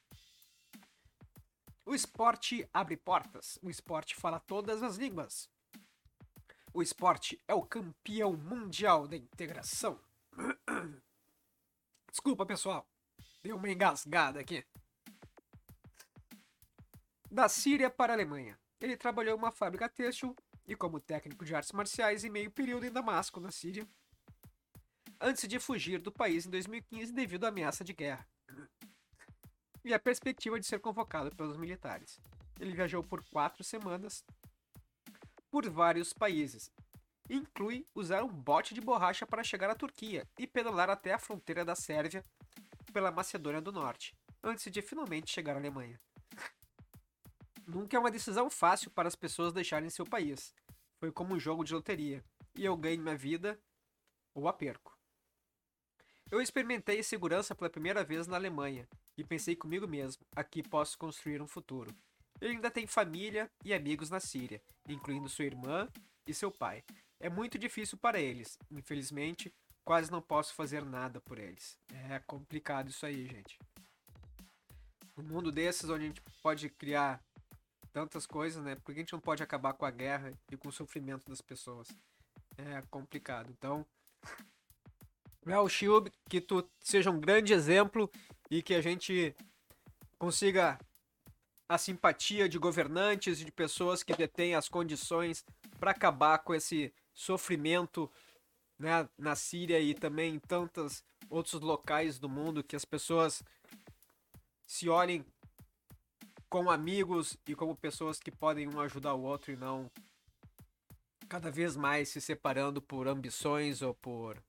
[1.85, 3.59] O esporte abre portas.
[3.63, 5.51] O esporte fala todas as línguas.
[6.73, 9.99] O esporte é o campeão mundial da integração.
[12.09, 12.89] Desculpa, pessoal.
[13.43, 14.65] Deu uma engasgada aqui.
[17.29, 18.57] Da Síria para a Alemanha.
[18.81, 22.87] Ele trabalhou em uma fábrica têxtil e como técnico de artes marciais em meio período
[22.87, 23.87] em Damasco, na Síria,
[25.21, 28.27] antes de fugir do país em 2015 devido à ameaça de guerra
[29.85, 32.21] e a perspectiva de ser convocado pelos militares.
[32.59, 34.25] Ele viajou por quatro semanas
[35.51, 36.71] por vários países.
[37.29, 41.65] Inclui usar um bote de borracha para chegar à Turquia e pedalar até a fronteira
[41.65, 42.25] da Sérvia
[42.93, 46.01] pela Macedônia do Norte, antes de finalmente chegar à Alemanha.
[47.67, 50.53] Nunca é uma decisão fácil para as pessoas deixarem seu país.
[50.99, 52.25] Foi como um jogo de loteria,
[52.57, 53.59] e eu ganho minha vida
[54.35, 55.00] ou a perco.
[56.31, 58.89] Eu experimentei segurança pela primeira vez na Alemanha
[59.19, 61.93] e pensei comigo mesmo: aqui posso construir um futuro.
[62.41, 65.89] Ele ainda tem família e amigos na Síria, incluindo sua irmã
[66.27, 66.85] e seu pai.
[67.19, 68.57] É muito difícil para eles.
[68.71, 69.53] Infelizmente,
[69.85, 71.77] quase não posso fazer nada por eles.
[72.09, 73.59] É complicado isso aí, gente.
[75.19, 77.21] Um mundo desses onde a gente pode criar
[77.93, 78.77] tantas coisas, né?
[78.77, 81.41] Por que a gente não pode acabar com a guerra e com o sofrimento das
[81.41, 81.89] pessoas?
[82.57, 83.51] É complicado.
[83.51, 83.85] Então,
[85.45, 88.11] Real Shield, que tu seja um grande exemplo
[88.51, 89.35] e que a gente
[90.19, 90.79] consiga
[91.69, 95.45] a simpatia de governantes e de pessoas que detêm as condições
[95.79, 98.11] para acabar com esse sofrimento
[98.79, 103.43] né, na Síria e também em tantos outros locais do mundo que as pessoas
[104.67, 105.25] se olhem
[106.49, 109.89] como amigos e como pessoas que podem um ajudar o outro e não
[111.29, 114.43] cada vez mais se separando por ambições ou por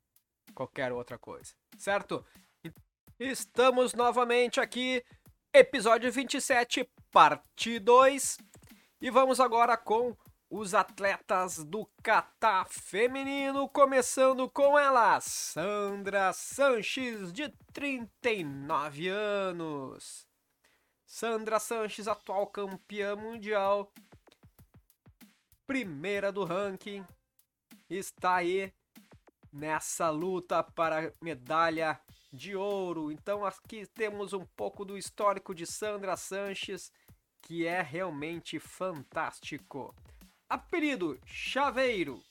[0.62, 2.24] qualquer outra coisa, certo?
[3.20, 5.04] Estamos novamente aqui,
[5.52, 8.38] episódio 27, parte 2,
[9.02, 10.16] e vamos agora com
[10.52, 20.28] os atletas do Catar feminino, começando com ela, Sandra Sanches, de 39 anos.
[21.08, 23.92] Sandra Sanches, atual campeã mundial,
[25.66, 27.04] primeira do ranking,
[27.90, 28.72] está aí
[29.52, 32.00] nessa luta para medalha
[32.32, 33.12] de ouro.
[33.12, 36.92] Então aqui temos um pouco do histórico de Sandra Sanches,
[37.42, 39.94] que é realmente fantástico.
[40.50, 42.22] Apelido Chaveiro.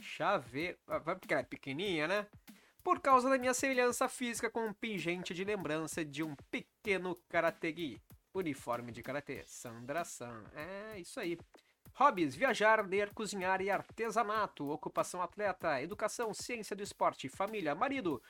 [0.00, 0.78] Chaveiro.
[0.86, 2.26] Ah, porque ela é pequenininha, né?
[2.82, 8.00] Por causa da minha semelhança física com um pingente de lembrança de um pequeno karategi.
[8.32, 9.42] Uniforme de karatê.
[9.44, 10.44] Sandra San.
[10.54, 11.38] É, isso aí.
[11.98, 14.70] Hobbies: viajar, ler, cozinhar e artesanato.
[14.70, 18.22] Ocupação atleta, educação, ciência do esporte, família, marido.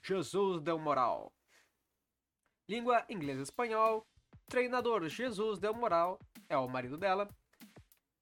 [0.00, 1.32] Jesus Del Moral.
[2.68, 4.06] Língua inglês e espanhol.
[4.46, 7.28] Treinador Jesus Del Moral é o marido dela.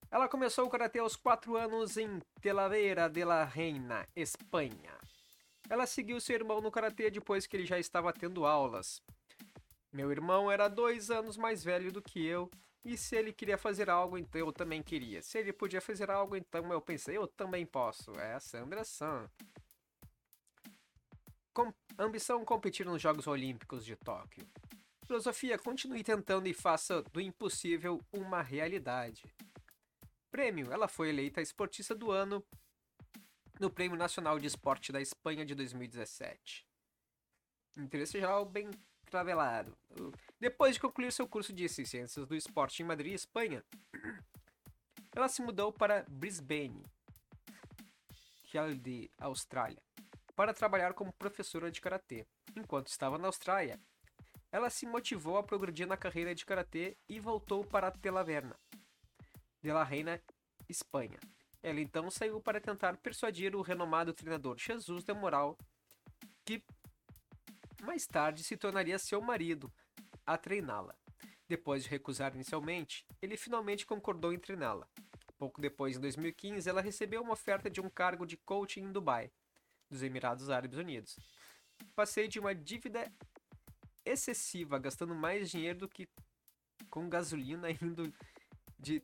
[0.09, 4.97] Ela começou o karatê aos 4 anos em Talavera de la Reina, Espanha.
[5.69, 9.03] Ela seguiu seu irmão no karatê depois que ele já estava tendo aulas.
[9.93, 12.49] Meu irmão era dois anos mais velho do que eu,
[12.87, 15.21] e se ele queria fazer algo, então eu também queria.
[15.21, 18.13] Se ele podia fazer algo, então eu pensei, eu também posso.
[18.13, 19.29] É a Sandra San.
[21.53, 24.47] Com ambição competir nos Jogos Olímpicos de Tóquio.
[25.05, 29.25] Filosofia, continue tentando e faça do impossível uma realidade
[30.31, 30.71] prêmio.
[30.71, 32.41] Ela foi eleita esportista do ano
[33.59, 36.65] no Prêmio Nacional de Esporte da Espanha de 2017.
[37.75, 38.71] Interesse geral bem
[39.09, 39.77] travelado.
[40.39, 43.63] Depois de concluir seu curso de Ciências do Esporte em Madrid, Espanha,
[45.15, 46.83] ela se mudou para Brisbane,
[48.43, 49.81] que é de Austrália,
[50.35, 52.25] para trabalhar como professora de karatê.
[52.55, 53.79] Enquanto estava na Austrália,
[54.51, 58.55] ela se motivou a progredir na carreira de karatê e voltou para Telaverna,
[59.61, 60.21] de la Reina,
[60.69, 61.19] Espanha.
[61.61, 65.57] Ela então saiu para tentar persuadir o renomado treinador Jesus de Moral,
[67.87, 69.71] mais tarde se tornaria seu marido,
[70.25, 70.93] a treiná-la.
[71.47, 74.85] Depois de recusar inicialmente, ele finalmente concordou em treiná-la.
[75.37, 79.31] Pouco depois, em 2015, ela recebeu uma oferta de um cargo de coaching em Dubai,
[79.89, 81.17] dos Emirados Árabes Unidos.
[81.95, 83.09] Passei de uma dívida
[84.03, 86.09] excessiva, gastando mais dinheiro do que
[86.89, 88.13] com gasolina indo
[88.77, 89.01] de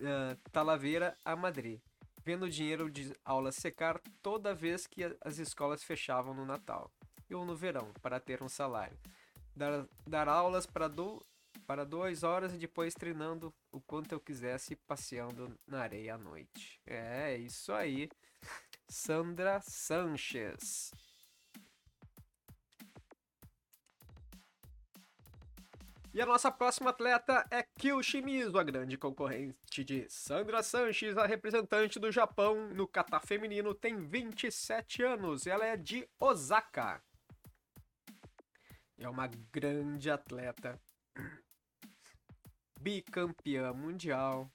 [0.00, 1.80] uh, Talavera a Madrid,
[2.24, 6.90] vendo o dinheiro de aula secar toda vez que as escolas fechavam no Natal
[7.34, 8.96] ou no verão para ter um salário.
[9.54, 11.24] Dar, dar aulas para, do,
[11.66, 16.80] para duas horas e depois treinando o quanto eu quisesse passeando na areia à noite.
[16.86, 18.08] É, isso aí.
[18.88, 20.92] Sandra Sanches.
[26.14, 31.24] E a nossa próxima atleta é Kyo Shimizu, a grande concorrente de Sandra Sanches, a
[31.24, 35.46] representante do Japão no kata feminino, tem 27 anos.
[35.46, 37.02] Ela é de Osaka.
[39.02, 40.80] É uma grande atleta.
[42.80, 44.48] Bicampeã mundial.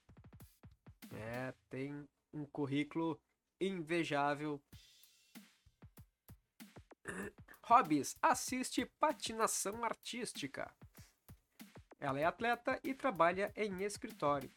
[1.12, 3.19] É, tem um currículo
[3.60, 4.63] invejável.
[7.63, 10.73] Hobbies: assiste patinação artística.
[11.99, 14.49] Ela é atleta e trabalha em escritório.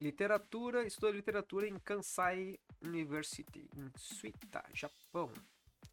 [0.00, 5.32] Literatura, estudou literatura em Kansai University, em Suita, Japão.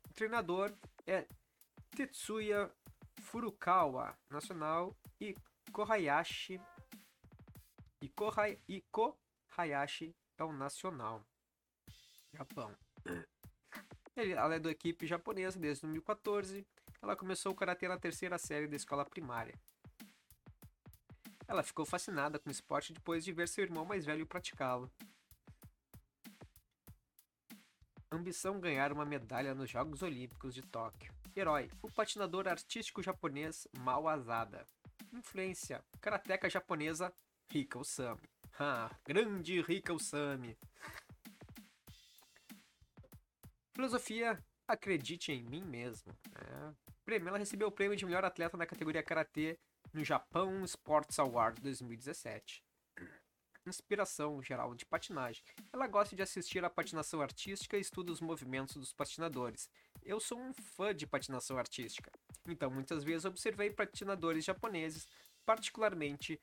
[0.09, 0.73] O treinador
[1.07, 1.25] é
[1.95, 2.71] Tetsuya
[3.21, 5.35] Furukawa, nacional, e
[5.71, 6.59] Kohayashi.
[8.01, 11.23] E, Kohai, e Kohayashi é o nacional.
[12.33, 12.75] Japão.
[14.15, 16.65] Ela é da equipe japonesa desde 2014.
[17.01, 19.55] Ela começou o karatê na terceira série da escola primária.
[21.47, 24.91] Ela ficou fascinada com o esporte depois de ver seu irmão mais velho praticá-lo.
[28.13, 31.13] Ambição ganhar uma medalha nos Jogos Olímpicos de Tóquio.
[31.33, 34.67] Herói: o patinador artístico japonês Mao Asada.
[35.13, 37.13] Influência: karateca japonesa
[37.49, 38.29] Rika Usami.
[38.59, 40.57] Ah, grande Rika Usami.
[43.73, 44.37] Filosofia,
[44.67, 46.13] acredite em mim mesmo.
[46.35, 47.15] É.
[47.15, 49.57] Ela recebeu o prêmio de melhor atleta na categoria Karatê
[49.93, 52.61] no Japão Sports Awards 2017.
[53.71, 55.41] Inspiração geral de patinagem.
[55.71, 59.69] Ela gosta de assistir à patinação artística e estuda os movimentos dos patinadores.
[60.03, 62.11] Eu sou um fã de patinação artística,
[62.45, 65.07] então muitas vezes observei patinadores japoneses,
[65.45, 66.37] particularmente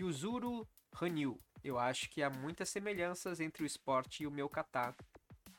[0.00, 0.66] Yuzuru
[0.98, 1.38] Hanyu.
[1.62, 4.96] Eu acho que há muitas semelhanças entre o esporte e o meu kata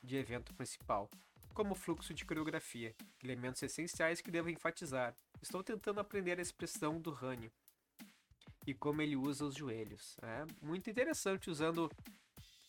[0.01, 1.11] de evento principal,
[1.53, 5.15] como fluxo de coreografia, elementos essenciais que devo enfatizar.
[5.39, 7.51] Estou tentando aprender a expressão do Hanyu
[8.65, 10.17] e como ele usa os joelhos.
[10.21, 11.89] É muito interessante usando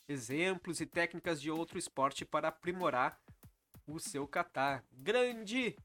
[0.09, 3.18] exemplos e técnicas de outro esporte para aprimorar
[3.86, 4.84] o seu kata.
[4.92, 5.76] Grande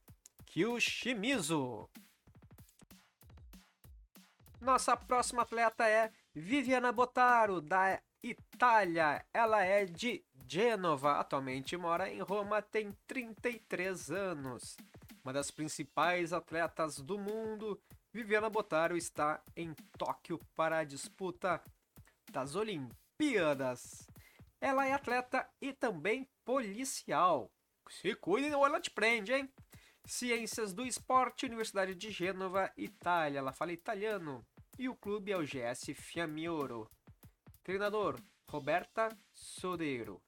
[0.46, 1.90] Kyushimizu!
[4.60, 9.26] Nossa próxima atleta é Viviana Botaro, da Itália.
[9.34, 14.76] Ela é de Gênova, atualmente mora em Roma, tem 33 anos.
[15.24, 17.80] Uma das principais atletas do mundo,
[18.12, 21.62] Viviana Botaro está em Tóquio para a disputa
[22.32, 24.08] das Olimpíadas.
[24.60, 27.52] Ela é atleta e também policial.
[27.88, 29.48] Se cuide ou ela te prende, hein?
[30.06, 33.40] Ciências do Esporte, Universidade de Gênova, Itália.
[33.40, 34.44] Ela fala italiano.
[34.78, 36.90] E o clube é o GS Fiamioro.
[37.64, 40.20] Treinador, Roberta Sodeiro.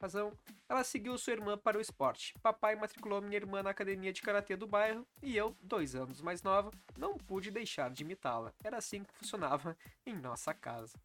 [0.00, 0.32] Razão,
[0.68, 2.34] ela seguiu sua irmã para o esporte.
[2.42, 6.42] Papai matriculou minha irmã na academia de karatê do bairro e eu, dois anos mais
[6.42, 8.52] nova, não pude deixar de imitá-la.
[8.62, 10.98] Era assim que funcionava em nossa casa.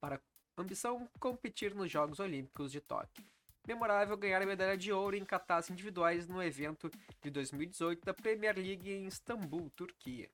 [0.00, 0.20] Para
[0.56, 3.24] ambição, competir nos Jogos Olímpicos de Tóquio
[3.66, 6.90] memorável ganhar a medalha de ouro em catas individuais no evento
[7.20, 10.30] de 2018 da Premier League em Istambul, Turquia.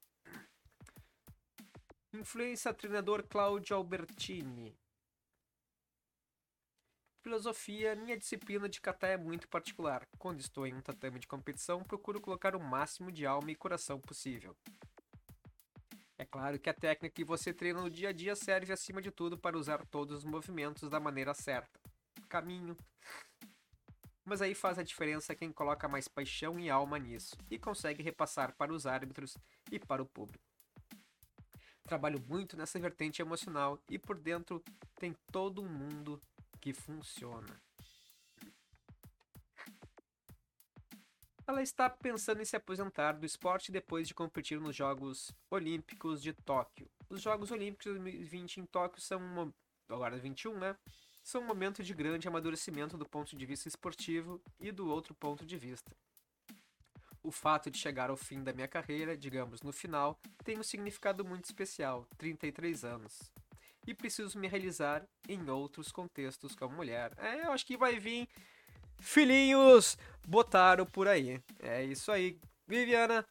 [2.12, 4.76] Influência treinador Claudio Albertini.
[7.23, 10.07] Filosofia, minha disciplina de kata é muito particular.
[10.18, 14.01] Quando estou em um tatame de competição, procuro colocar o máximo de alma e coração
[14.01, 14.57] possível.
[16.18, 19.12] É claro que a técnica que você treina no dia a dia serve acima de
[19.12, 21.81] tudo para usar todos os movimentos da maneira certa
[22.29, 22.77] caminho.
[24.25, 28.57] Mas aí faz a diferença quem coloca mais paixão e alma nisso e consegue repassar
[28.57, 29.37] para os árbitros
[29.70, 30.43] e para o público.
[31.85, 34.64] Trabalho muito nessa vertente emocional e por dentro
[34.99, 36.18] tem todo um mundo
[36.63, 37.61] que funciona.
[41.45, 46.33] Ela está pensando em se aposentar do esporte depois de competir nos Jogos Olímpicos de
[46.33, 46.89] Tóquio.
[47.11, 49.53] Os Jogos Olímpicos de 2020 em Tóquio são
[49.89, 50.77] agora 21, né?
[51.23, 55.45] são um momento de grande amadurecimento do ponto de vista esportivo e do outro ponto
[55.45, 55.95] de vista.
[57.25, 61.25] O fato de chegar ao fim da minha carreira, digamos no final, tem um significado
[61.25, 63.33] muito especial 33 anos.
[63.87, 67.12] E preciso me realizar em outros contextos como mulher.
[67.16, 68.28] É, eu acho que vai vir
[69.01, 71.43] filhinhos botaram por aí.
[71.59, 73.26] É isso aí, Viviana.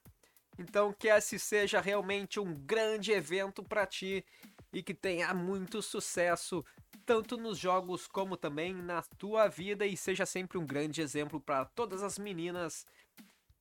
[0.60, 4.26] Então que esse seja realmente um grande evento para ti
[4.74, 6.64] e que tenha muito sucesso
[7.06, 11.66] tanto nos jogos como também na tua vida e seja sempre um grande exemplo para
[11.66, 12.86] todas as meninas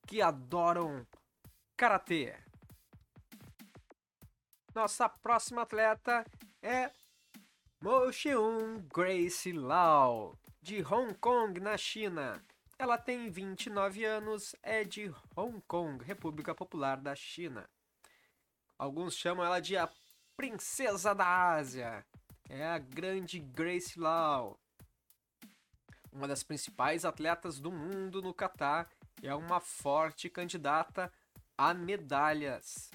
[0.07, 1.07] que adoram
[1.77, 2.35] karatê.
[4.75, 6.25] Nossa próxima atleta
[6.63, 6.91] é
[7.81, 12.43] Mo Xiun Grace Lau, de Hong Kong, na China.
[12.79, 17.69] Ela tem 29 anos, é de Hong Kong, República Popular da China.
[18.79, 19.89] Alguns chamam ela de a
[20.37, 22.07] Princesa da Ásia
[22.49, 24.59] é a grande Grace Lau,
[26.13, 28.89] uma das principais atletas do mundo no Catar
[29.23, 31.13] é uma forte candidata
[31.57, 32.91] a medalhas.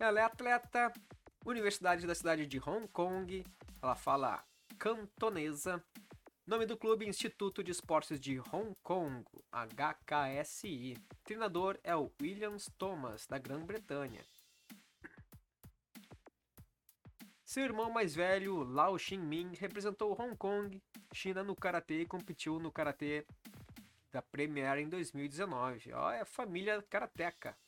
[0.00, 0.92] Ela é atleta,
[1.44, 3.44] Universidade da cidade de Hong Kong,
[3.82, 4.44] ela fala
[4.78, 5.84] cantonesa.
[6.46, 10.96] Nome do clube Instituto de Esportes de Hong Kong, HKSI.
[11.24, 14.24] Treinador é o Williams Thomas, da Grã-Bretanha.
[17.44, 20.80] Seu irmão mais velho, Lao Xinmin, representou Hong Kong,
[21.12, 23.26] China no karatê e competiu no karatê
[24.12, 25.92] da Premier em 2019.
[25.92, 27.58] Ó, é família karateca.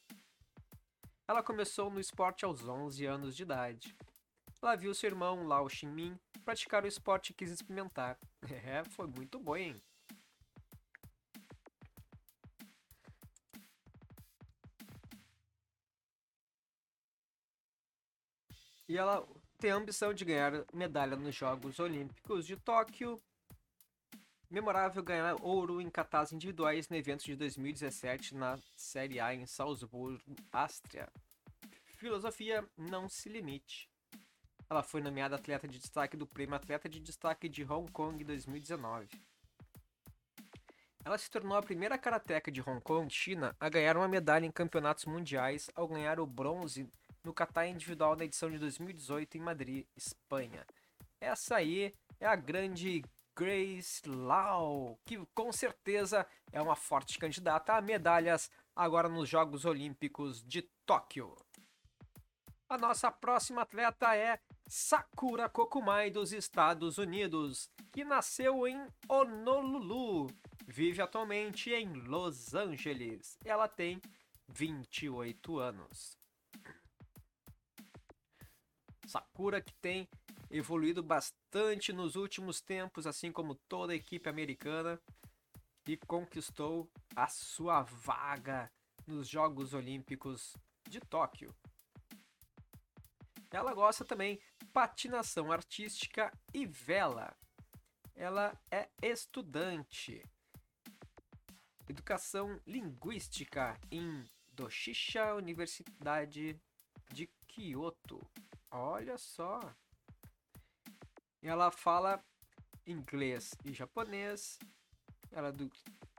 [1.30, 3.96] Ela começou no esporte aos 11 anos de idade.
[4.60, 8.18] Ela viu seu irmão, Lao Xinmin, praticar o esporte e quis experimentar.
[8.66, 9.80] É, foi muito bom, hein?
[18.88, 19.24] E ela
[19.56, 23.22] tem a ambição de ganhar medalha nos Jogos Olímpicos de Tóquio.
[24.50, 30.20] Memorável ganhar ouro em catas individuais no evento de 2017 na Série A em Salzburgo,
[30.50, 31.08] Áustria.
[31.96, 33.88] Filosofia não se limite.
[34.68, 39.08] Ela foi nomeada atleta de destaque do Prêmio Atleta de Destaque de Hong Kong 2019.
[41.04, 44.50] Ela se tornou a primeira karateca de Hong Kong, China, a ganhar uma medalha em
[44.50, 46.90] campeonatos mundiais ao ganhar o bronze
[47.22, 50.66] no kata individual na edição de 2018 em Madrid, Espanha.
[51.20, 53.04] Essa aí é a grande
[53.36, 60.42] Grace Lau, que com certeza é uma forte candidata a medalhas agora nos Jogos Olímpicos
[60.42, 61.36] de Tóquio.
[62.68, 70.28] A nossa próxima atleta é Sakura Kokumai dos Estados Unidos, que nasceu em Honolulu,
[70.68, 73.36] vive atualmente em Los Angeles.
[73.44, 74.00] Ela tem
[74.48, 76.16] 28 anos.
[79.04, 80.08] Sakura que tem
[80.50, 85.00] evoluído bastante nos últimos tempos, assim como toda a equipe americana,
[85.86, 88.70] e conquistou a sua vaga
[89.06, 90.56] nos Jogos Olímpicos
[90.88, 91.54] de Tóquio.
[93.50, 94.40] Ela gosta também
[94.72, 97.36] patinação artística e vela.
[98.14, 100.22] Ela é estudante.
[101.88, 106.60] Educação linguística em Doshisha Universidade
[107.12, 108.20] de Kyoto.
[108.70, 109.58] Olha só.
[111.42, 112.22] Ela fala
[112.86, 114.58] inglês e japonês.
[115.32, 115.70] Ela é do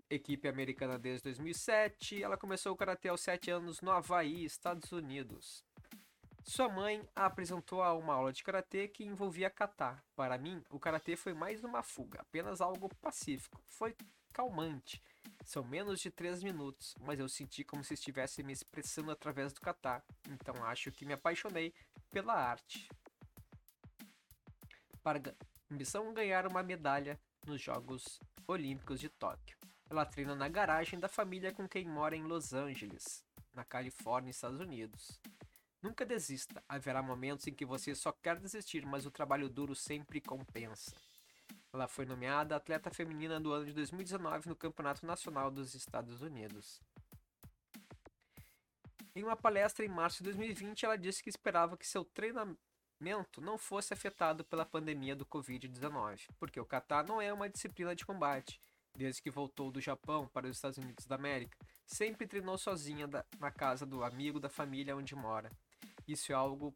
[0.09, 2.23] equipe americana desde 2007.
[2.23, 5.63] Ela começou o karatê aos 7 anos no Havaí, Estados Unidos.
[6.43, 10.03] Sua mãe a apresentou a uma aula de karatê que envolvia kata.
[10.15, 13.61] Para mim, o karatê foi mais uma fuga, apenas algo pacífico.
[13.67, 13.95] Foi
[14.33, 15.03] calmante.
[15.45, 19.61] São menos de 3 minutos, mas eu senti como se estivesse me expressando através do
[19.61, 20.03] kata.
[20.29, 21.73] Então acho que me apaixonei
[22.09, 22.89] pela arte
[25.03, 25.35] para
[25.69, 29.57] ambição ganhar uma medalha nos Jogos Olímpicos de Tóquio.
[29.89, 34.59] Ela treina na garagem da família com quem mora em Los Angeles, na Califórnia, Estados
[34.59, 35.19] Unidos.
[35.81, 40.21] Nunca desista, haverá momentos em que você só quer desistir, mas o trabalho duro sempre
[40.21, 40.95] compensa.
[41.73, 46.79] Ela foi nomeada atleta feminina do ano de 2019 no Campeonato Nacional dos Estados Unidos.
[49.15, 52.70] Em uma palestra em março de 2020, ela disse que esperava que seu treinamento
[53.41, 58.05] não fosse afetado pela pandemia do Covid-19, porque o kata não é uma disciplina de
[58.05, 58.61] combate.
[58.95, 63.49] Desde que voltou do Japão para os Estados Unidos da América, sempre treinou sozinha na
[63.49, 65.49] casa do amigo da família onde mora.
[66.07, 66.75] Isso é algo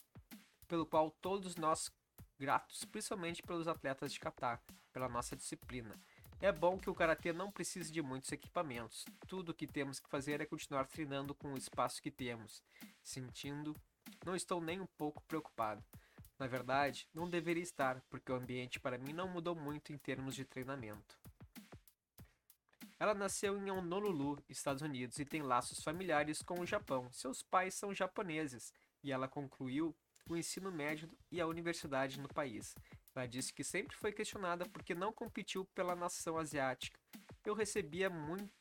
[0.67, 1.91] pelo qual todos nós
[2.39, 4.59] gratos, principalmente pelos atletas de kata,
[4.91, 5.93] pela nossa disciplina.
[6.41, 9.05] É bom que o karatê não precise de muitos equipamentos.
[9.27, 12.63] Tudo o que temos que fazer é continuar treinando com o espaço que temos.
[13.03, 13.75] Sentindo,
[14.25, 15.83] não estou nem um pouco preocupado.
[16.37, 20.35] Na verdade, não deveria estar, porque o ambiente para mim não mudou muito em termos
[20.35, 21.17] de treinamento.
[22.99, 27.09] Ela nasceu em Honolulu, Estados Unidos, e tem laços familiares com o Japão.
[27.11, 28.73] Seus pais são japoneses
[29.03, 29.95] e ela concluiu
[30.27, 32.73] o ensino médio e a universidade no país.
[33.13, 36.99] Ela disse que sempre foi questionada porque não competiu pela nação asiática.
[37.45, 38.51] Eu recebia muito,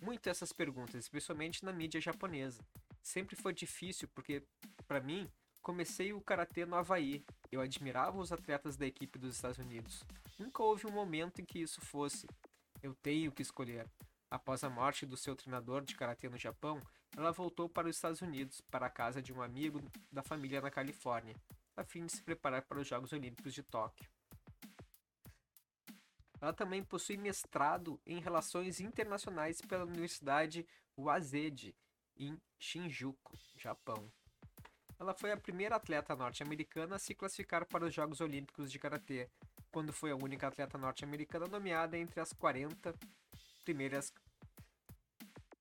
[0.00, 2.64] muito essas perguntas, especialmente na mídia japonesa.
[3.02, 4.42] Sempre foi difícil porque,
[4.86, 5.30] para mim,
[5.64, 7.24] Comecei o karatê no Havaí.
[7.50, 10.04] Eu admirava os atletas da equipe dos Estados Unidos.
[10.38, 12.26] Nunca houve um momento em que isso fosse.
[12.82, 13.88] Eu tenho que escolher.
[14.30, 16.78] Após a morte do seu treinador de karatê no Japão,
[17.16, 19.80] ela voltou para os Estados Unidos, para a casa de um amigo
[20.12, 21.34] da família na Califórnia,
[21.74, 24.10] a fim de se preparar para os Jogos Olímpicos de Tóquio.
[26.42, 31.74] Ela também possui mestrado em Relações Internacionais pela Universidade Waseda,
[32.18, 34.12] em Shinjuku, Japão.
[35.04, 39.28] Ela foi a primeira atleta norte-americana a se classificar para os Jogos Olímpicos de Karatê,
[39.70, 42.94] quando foi a única atleta norte-americana nomeada entre as 40
[43.62, 44.14] primeiras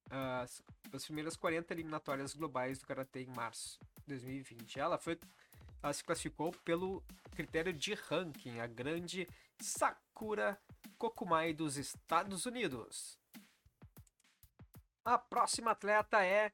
[0.10, 0.64] as,
[0.94, 4.80] as primeiras 40 eliminatórias globais do Karatê em março de 2020.
[4.80, 5.20] Ela foi
[5.82, 7.04] ela se classificou pelo
[7.36, 9.28] critério de ranking, a grande
[9.60, 10.58] Sakura
[10.98, 13.20] Kokumai dos Estados Unidos.
[15.04, 16.54] A próxima atleta é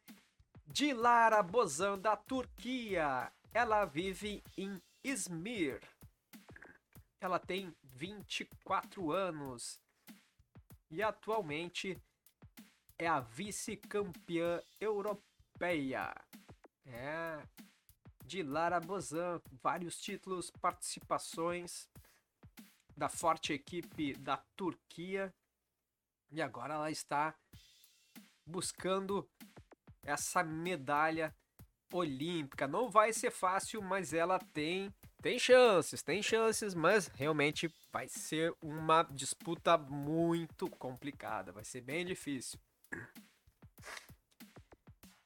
[0.71, 3.33] Dilara Bozan, da Turquia.
[3.51, 5.81] Ela vive em Izmir.
[7.19, 9.81] Ela tem 24 anos
[10.91, 11.99] e atualmente
[12.99, 16.13] é a vice-campeã europeia.
[16.85, 17.41] É
[18.23, 21.89] Dilara Bozan, vários títulos, participações
[22.95, 25.33] da forte equipe da Turquia.
[26.29, 27.35] E agora ela está
[28.45, 29.27] buscando
[30.09, 31.33] essa medalha
[31.93, 32.67] olímpica.
[32.67, 38.53] Não vai ser fácil, mas ela tem tem chances, tem chances, mas realmente vai ser
[38.61, 42.57] uma disputa muito complicada, vai ser bem difícil.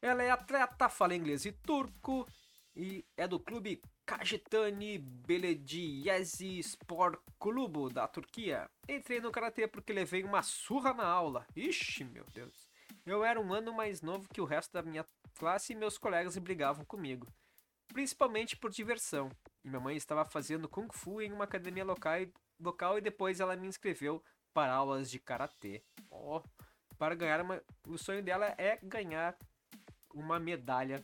[0.01, 2.27] Ela é atleta, fala inglês e turco
[2.75, 8.69] e é do clube Kajetani Belediyesi Sport Clube da Turquia.
[8.89, 11.45] Entrei no karatê porque levei uma surra na aula.
[11.55, 12.72] Ixi, meu Deus.
[13.05, 16.37] Eu era um ano mais novo que o resto da minha classe e meus colegas
[16.37, 17.27] brigavam comigo,
[17.87, 19.29] principalmente por diversão.
[19.63, 24.23] Minha mãe estava fazendo kung fu em uma academia local, e depois ela me inscreveu
[24.53, 25.83] para aulas de karatê.
[26.09, 26.41] Oh,
[26.97, 29.35] para ganhar uma, o sonho dela é ganhar
[30.13, 31.03] uma medalha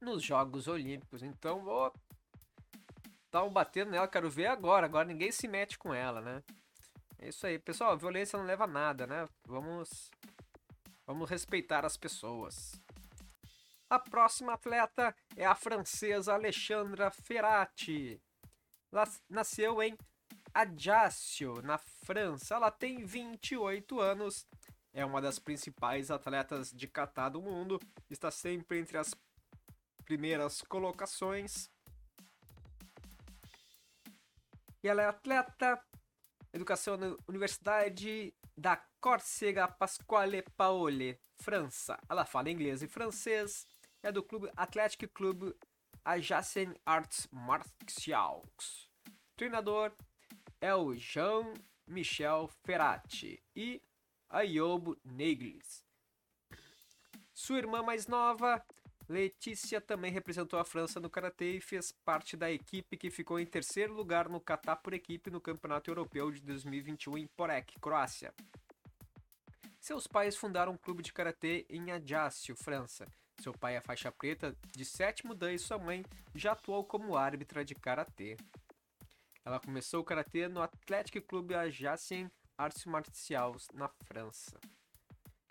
[0.00, 1.22] nos Jogos Olímpicos.
[1.22, 1.92] Então vou
[3.42, 4.86] um batendo nela, quero ver agora.
[4.86, 6.42] Agora ninguém se mete com ela, né?
[7.18, 7.98] É isso aí, pessoal.
[7.98, 9.26] Violência não leva a nada, né?
[9.46, 10.10] Vamos,
[11.06, 12.72] vamos respeitar as pessoas.
[13.88, 18.20] A próxima atleta é a francesa Alexandra Ferrati.
[18.90, 19.96] Ela nasceu em
[20.52, 22.54] Ajaccio, na França.
[22.54, 24.46] Ela tem 28 anos.
[24.92, 27.80] É uma das principais atletas de kata do mundo.
[28.08, 29.14] Está sempre entre as
[30.04, 31.68] primeiras colocações.
[34.82, 35.82] E ela é atleta,
[36.52, 42.00] educação na Universidade da Córcega Pasquale Paoli, França.
[42.08, 43.66] Ela fala inglês e francês.
[44.02, 45.52] É do clube Athletic Club
[46.02, 48.90] Ajacen Arts Martiaux.
[49.36, 49.92] Treinador
[50.58, 53.82] é o Jean-Michel Ferrati e
[54.30, 55.84] Ayoub Neglis.
[57.34, 58.64] Sua irmã mais nova
[59.06, 63.44] Letícia também representou a França no karatê e fez parte da equipe que ficou em
[63.44, 68.32] terceiro lugar no kata por equipe no Campeonato Europeu de 2021 em Porek, Croácia.
[69.84, 73.04] Seus pais fundaram um clube de karatê em Ajaccio, França.
[73.38, 76.02] Seu pai é faixa preta de sétimo dan e sua mãe
[76.34, 78.38] já atuou como árbitra de karatê.
[79.44, 84.58] Ela começou o karatê no Athletic Club Ajaccio Arts Martiaux, na França.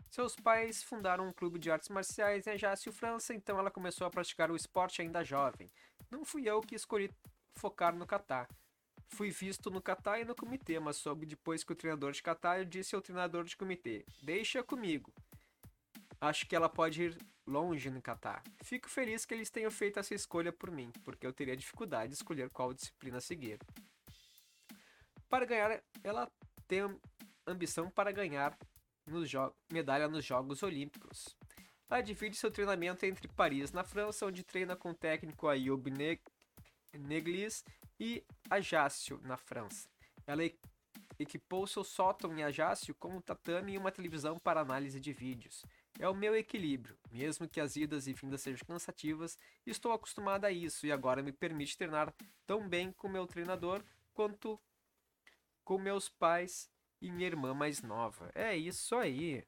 [0.10, 4.10] Seus pais fundaram um clube de artes marciais em Ajaccio, França, então ela começou a
[4.10, 5.72] praticar o esporte ainda jovem.
[6.10, 7.12] Não fui eu que escolhi
[7.56, 8.48] focar no kata.
[9.14, 12.66] Fui visto no kata e no comitê, mas soube depois que o treinador de kata
[12.66, 15.14] disse ao treinador de comitê: Deixa comigo.
[16.20, 18.42] Acho que ela pode ir longe no kata.
[18.64, 22.16] Fico feliz que eles tenham feito essa escolha por mim, porque eu teria dificuldade de
[22.16, 23.60] escolher qual disciplina seguir.
[25.30, 26.32] Para ganhar, ela
[26.68, 26.80] tem
[27.46, 28.58] ambição para ganhar
[29.06, 29.30] nos
[29.72, 31.36] medalha nos Jogos Olímpicos.
[31.88, 35.88] Ela divide seu treinamento entre Paris, na França, onde treina com o técnico Ayoub
[36.98, 37.64] Neglis,
[38.04, 39.88] e Ajaccio, na França.
[40.28, 40.44] Ela
[41.18, 45.64] equipou seu sótão em Ajaccio com um tatame e uma televisão para análise de vídeos.
[45.98, 50.52] É o meu equilíbrio, mesmo que as idas e vindas sejam cansativas, estou acostumada a
[50.52, 52.14] isso e agora me permite treinar
[52.46, 53.82] tão bem com meu treinador
[54.14, 54.60] quanto
[55.64, 56.70] com meus pais
[57.02, 58.30] e minha irmã mais nova.
[58.36, 59.46] É isso aí.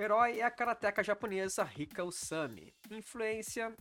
[0.00, 2.72] Herói é a karateca japonesa Rika Usami.
[2.90, 3.76] Influência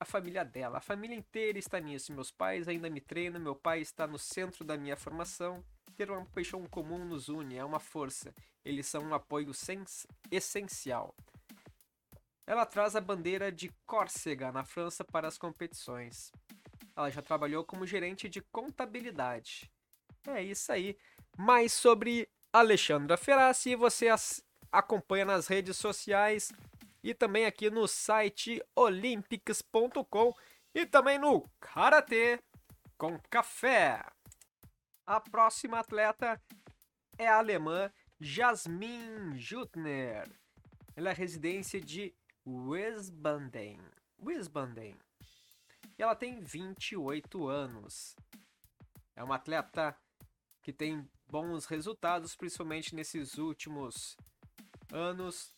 [0.00, 0.78] a família dela.
[0.78, 2.12] A família inteira está nisso.
[2.12, 5.64] Meus pais ainda me treinam, meu pai está no centro da minha formação.
[5.96, 8.34] Ter uma paixão comum nos une, é uma força.
[8.64, 9.52] Eles são um apoio
[10.28, 11.14] essencial.
[12.44, 16.32] Ela traz a bandeira de Córcega na França para as competições.
[16.96, 19.70] Ela já trabalhou como gerente de contabilidade.
[20.26, 20.98] É isso aí.
[21.38, 24.08] Mais sobre Alexandra Ferrassi você
[24.70, 26.52] acompanha nas redes sociais
[27.02, 30.34] e também aqui no site olympics.com
[30.74, 32.40] e também no Karatê
[32.96, 34.04] com Café.
[35.06, 36.40] A próxima atleta
[37.18, 37.90] é a alemã
[38.20, 40.30] Jasmin Jutner.
[40.94, 42.14] Ela é residência de
[42.46, 43.80] Wiesbaden.
[44.22, 44.96] Wiesbaden
[46.00, 48.16] e ela tem 28 anos.
[49.14, 49.94] É uma atleta
[50.62, 54.16] que tem bons resultados, principalmente nesses últimos
[54.92, 55.54] anos.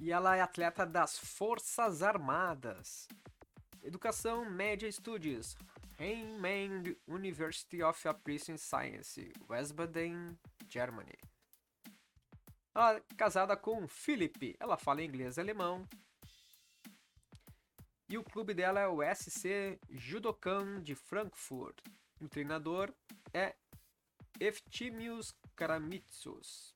[0.00, 3.06] E ela é atleta das Forças Armadas.
[3.82, 5.56] Educação Média Studies.
[5.98, 10.36] Heimann University of Applied Science, Wiesbaden,
[10.68, 11.16] Germany.
[12.74, 14.56] Ela é casada com Philip.
[14.58, 15.86] Ela fala inglês e alemão.
[18.08, 21.78] E o clube dela é o SC Judokan de Frankfurt.
[22.20, 22.92] O treinador
[23.32, 23.54] é
[24.40, 26.74] Eftimius Karamitsos.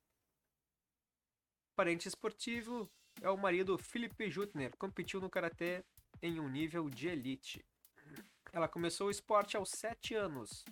[1.74, 5.84] Parente esportivo é o marido Felipe Jutner, competiu no karatê
[6.22, 7.64] em um nível de elite.
[8.52, 10.64] Ela começou o esporte aos 7 anos.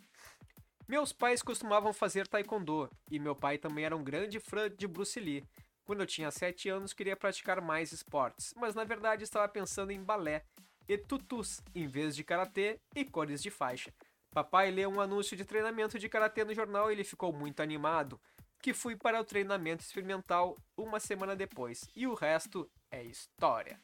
[0.86, 5.18] Meus pais costumavam fazer taekwondo e meu pai também era um grande fã de Bruce
[5.18, 5.44] Lee.
[5.84, 10.02] Quando eu tinha 7 anos, queria praticar mais esportes, mas na verdade estava pensando em
[10.02, 10.44] balé
[10.88, 13.92] e tutus em vez de karatê e cores de faixa.
[14.34, 18.20] Papai leu um anúncio de treinamento de karatê no jornal e ele ficou muito animado.
[18.60, 23.78] que fui para o treinamento experimental uma semana depois, e o resto é história.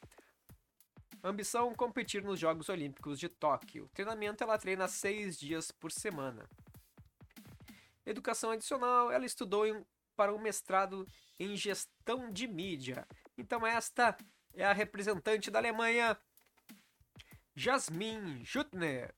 [1.23, 3.87] Ambição competir nos Jogos Olímpicos de Tóquio.
[3.93, 6.49] Treinamento ela treina seis dias por semana.
[8.03, 9.85] Educação adicional, ela estudou em,
[10.15, 11.05] para um mestrado
[11.39, 13.07] em gestão de mídia.
[13.37, 14.17] Então esta
[14.51, 16.17] é a representante da Alemanha,
[17.55, 19.13] Jasmin Jutner.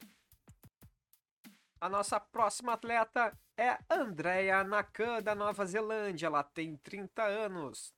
[1.83, 6.27] A nossa próxima atleta é Andrea Nakan, da Nova Zelândia.
[6.27, 7.93] Ela tem 30 anos.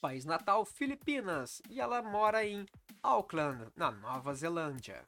[0.00, 1.60] País natal, Filipinas.
[1.68, 2.64] E ela mora em
[3.02, 5.04] Auckland, na Nova Zelândia.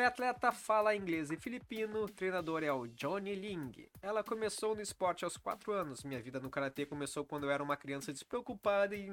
[0.00, 3.90] É atleta, fala inglês e filipino, o treinador é o Johnny Ling.
[4.00, 6.02] Ela começou no esporte aos 4 anos.
[6.02, 9.06] Minha vida no karatê começou quando eu era uma criança despreocupada e,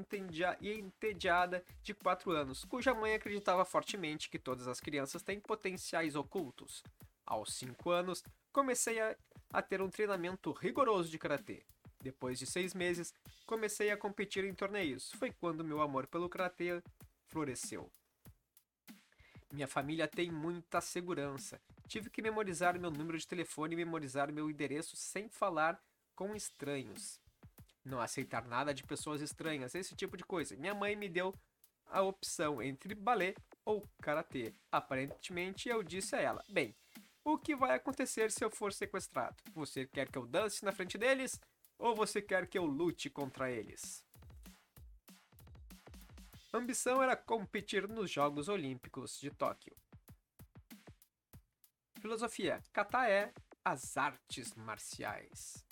[0.61, 6.15] e entediada de 4 anos, cuja mãe acreditava fortemente que todas as crianças têm potenciais
[6.15, 6.81] ocultos.
[7.25, 8.23] Aos 5 anos,
[8.53, 9.17] comecei a,
[9.51, 11.61] a ter um treinamento rigoroso de karatê.
[12.01, 13.13] Depois de seis meses,
[13.45, 15.11] comecei a competir em torneios.
[15.19, 16.81] Foi quando meu amor pelo karatê
[17.27, 17.91] floresceu.
[19.51, 21.59] Minha família tem muita segurança.
[21.87, 25.81] Tive que memorizar meu número de telefone e memorizar meu endereço sem falar
[26.15, 27.19] com estranhos.
[27.83, 30.55] Não aceitar nada de pessoas estranhas, esse tipo de coisa.
[30.55, 31.33] Minha mãe me deu
[31.87, 33.33] a opção entre balé
[33.65, 34.53] ou karatê.
[34.71, 36.75] Aparentemente, eu disse a ela: Bem,
[37.23, 39.37] o que vai acontecer se eu for sequestrado?
[39.53, 41.39] Você quer que eu dance na frente deles?
[41.79, 44.03] Ou você quer que eu lute contra eles?
[46.51, 49.75] A ambição era competir nos Jogos Olímpicos de Tóquio.
[52.01, 53.31] Filosofia: Kata é
[53.63, 55.63] as artes marciais.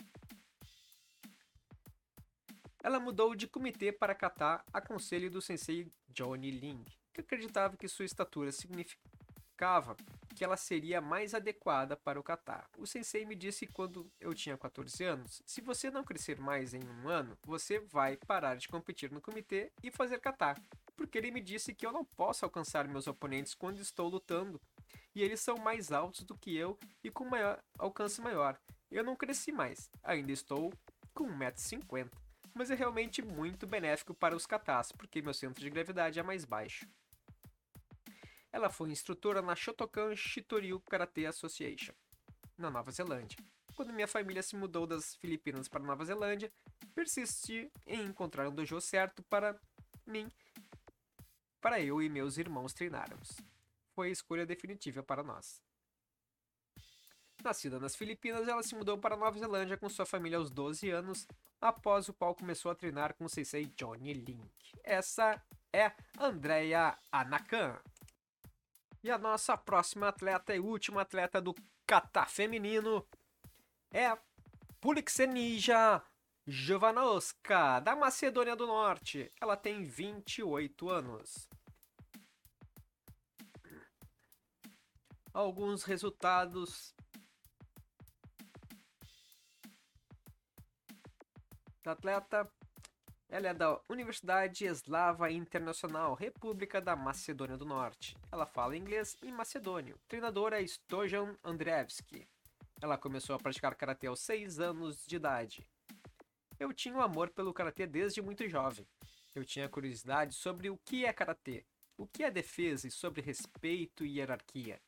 [2.84, 7.88] Ela mudou de comitê para kata a conselho do sensei Johnny Ling, que acreditava que
[7.88, 9.98] sua estatura significava
[10.38, 12.64] que ela seria mais adequada para o kata.
[12.78, 16.88] O sensei me disse quando eu tinha 14 anos: se você não crescer mais em
[16.88, 20.54] um ano, você vai parar de competir no comitê e fazer kata.
[20.96, 24.62] Porque ele me disse que eu não posso alcançar meus oponentes quando estou lutando.
[25.16, 28.60] E eles são mais altos do que eu e com maior alcance maior.
[28.92, 30.72] Eu não cresci mais, ainda estou
[31.16, 32.12] com 1,50m.
[32.54, 36.46] Mas é realmente muito benéfico para os katas, porque meu centro de gravidade é mais
[36.46, 36.88] baixo.
[38.52, 41.94] Ela foi instrutora na Shotokan Shitoryu Karate Association,
[42.58, 43.38] na Nova Zelândia.
[43.76, 46.52] Quando minha família se mudou das Filipinas para Nova Zelândia,
[46.96, 49.60] persisti em encontrar um dojo certo para
[50.06, 50.28] mim,
[51.62, 53.38] para eu e meus irmãos treinarmos.
[53.94, 55.62] Foi a escolha definitiva para nós.
[57.44, 61.28] Nascida nas Filipinas, ela se mudou para Nova Zelândia com sua família aos 12 anos,
[61.62, 64.52] após o qual começou a treinar com o sensei Johnny Link.
[64.84, 65.42] Essa
[65.72, 67.80] é Andrea Anakan.
[69.04, 71.54] E a nossa próxima atleta e última atleta do
[71.86, 73.08] kata feminino
[73.92, 74.18] é
[74.82, 76.04] Pulixenija
[76.46, 79.32] Jovanovska, da Macedônia do Norte.
[79.40, 81.50] Ela tem 28 anos.
[85.34, 86.96] Alguns resultados
[91.84, 92.52] da atleta
[93.30, 98.16] ela é da Universidade Eslava Internacional, República da Macedônia do Norte.
[98.32, 100.00] Ela fala inglês e macedônio.
[100.08, 102.26] Treinadora é Stojan Andreevski.
[102.82, 105.68] Ela começou a praticar karatê aos 6 anos de idade.
[106.58, 108.88] Eu tinha um amor pelo karatê desde muito jovem.
[109.36, 111.66] Eu tinha curiosidade sobre o que é karatê,
[111.98, 114.80] o que é defesa e sobre respeito e hierarquia.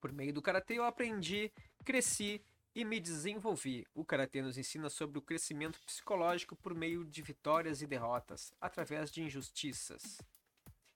[0.00, 1.50] Por meio do karatê eu aprendi,
[1.82, 2.44] cresci
[2.74, 3.86] e me desenvolvi.
[3.94, 9.10] O karatê nos ensina sobre o crescimento psicológico por meio de vitórias e derrotas, através
[9.10, 10.18] de injustiças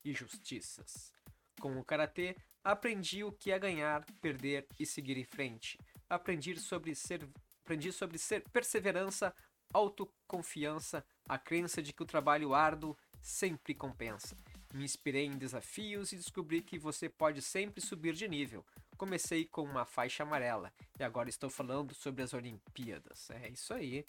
[0.05, 1.13] e justiças.
[1.61, 5.79] Com o karatê, aprendi o que é ganhar, perder e seguir em frente.
[6.09, 7.29] Aprendi sobre ser,
[7.65, 9.35] aprendi sobre ser perseverança,
[9.73, 14.37] autoconfiança, a crença de que o trabalho árduo sempre compensa.
[14.73, 18.65] Me inspirei em desafios e descobri que você pode sempre subir de nível.
[18.99, 23.31] Comecei com uma faixa amarela e agora estou falando sobre as Olimpíadas.
[23.31, 24.05] É isso aí.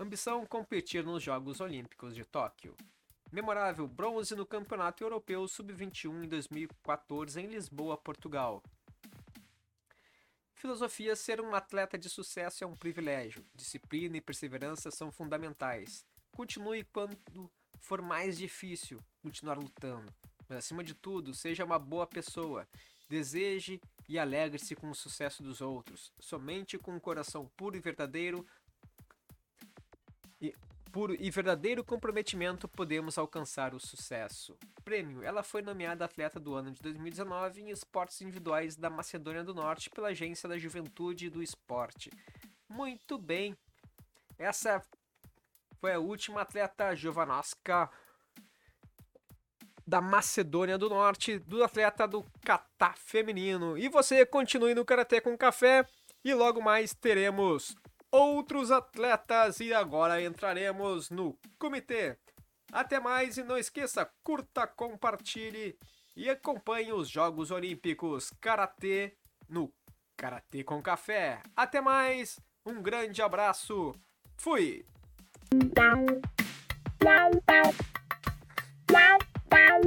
[0.00, 2.76] Ambição competir nos Jogos Olímpicos de Tóquio.
[3.30, 8.60] Memorável bronze no Campeonato Europeu Sub-21 em 2014 em Lisboa, Portugal.
[10.54, 13.46] Filosofia: ser um atleta de sucesso é um privilégio.
[13.54, 16.04] Disciplina e perseverança são fundamentais.
[16.32, 17.16] Continue quando
[17.78, 20.12] for mais difícil continuar lutando.
[20.48, 22.66] Mas acima de tudo, seja uma boa pessoa.
[23.08, 26.12] Deseje e alegre-se com o sucesso dos outros.
[26.18, 28.46] Somente com um coração puro e verdadeiro
[30.40, 30.54] e
[30.92, 34.56] puro e verdadeiro comprometimento podemos alcançar o sucesso.
[34.84, 35.22] Prêmio.
[35.22, 39.90] Ela foi nomeada atleta do ano de 2019 em esportes individuais da Macedônia do Norte
[39.90, 42.10] pela Agência da Juventude do Esporte.
[42.68, 43.56] Muito bem.
[44.38, 44.82] Essa
[45.80, 47.90] foi a última atleta Jovanovska
[49.94, 53.78] da Macedônia do Norte, do atleta do kata feminino.
[53.78, 55.86] E você continue no Karatê com Café
[56.24, 57.76] e logo mais teremos
[58.10, 62.18] outros atletas e agora entraremos no comitê.
[62.72, 65.78] Até mais e não esqueça, curta, compartilhe
[66.16, 69.16] e acompanhe os Jogos Olímpicos Karatê
[69.48, 69.72] no
[70.16, 71.40] Karatê com Café.
[71.54, 73.94] Até mais, um grande abraço,
[74.36, 74.84] fui!
[79.54, 79.84] Bye.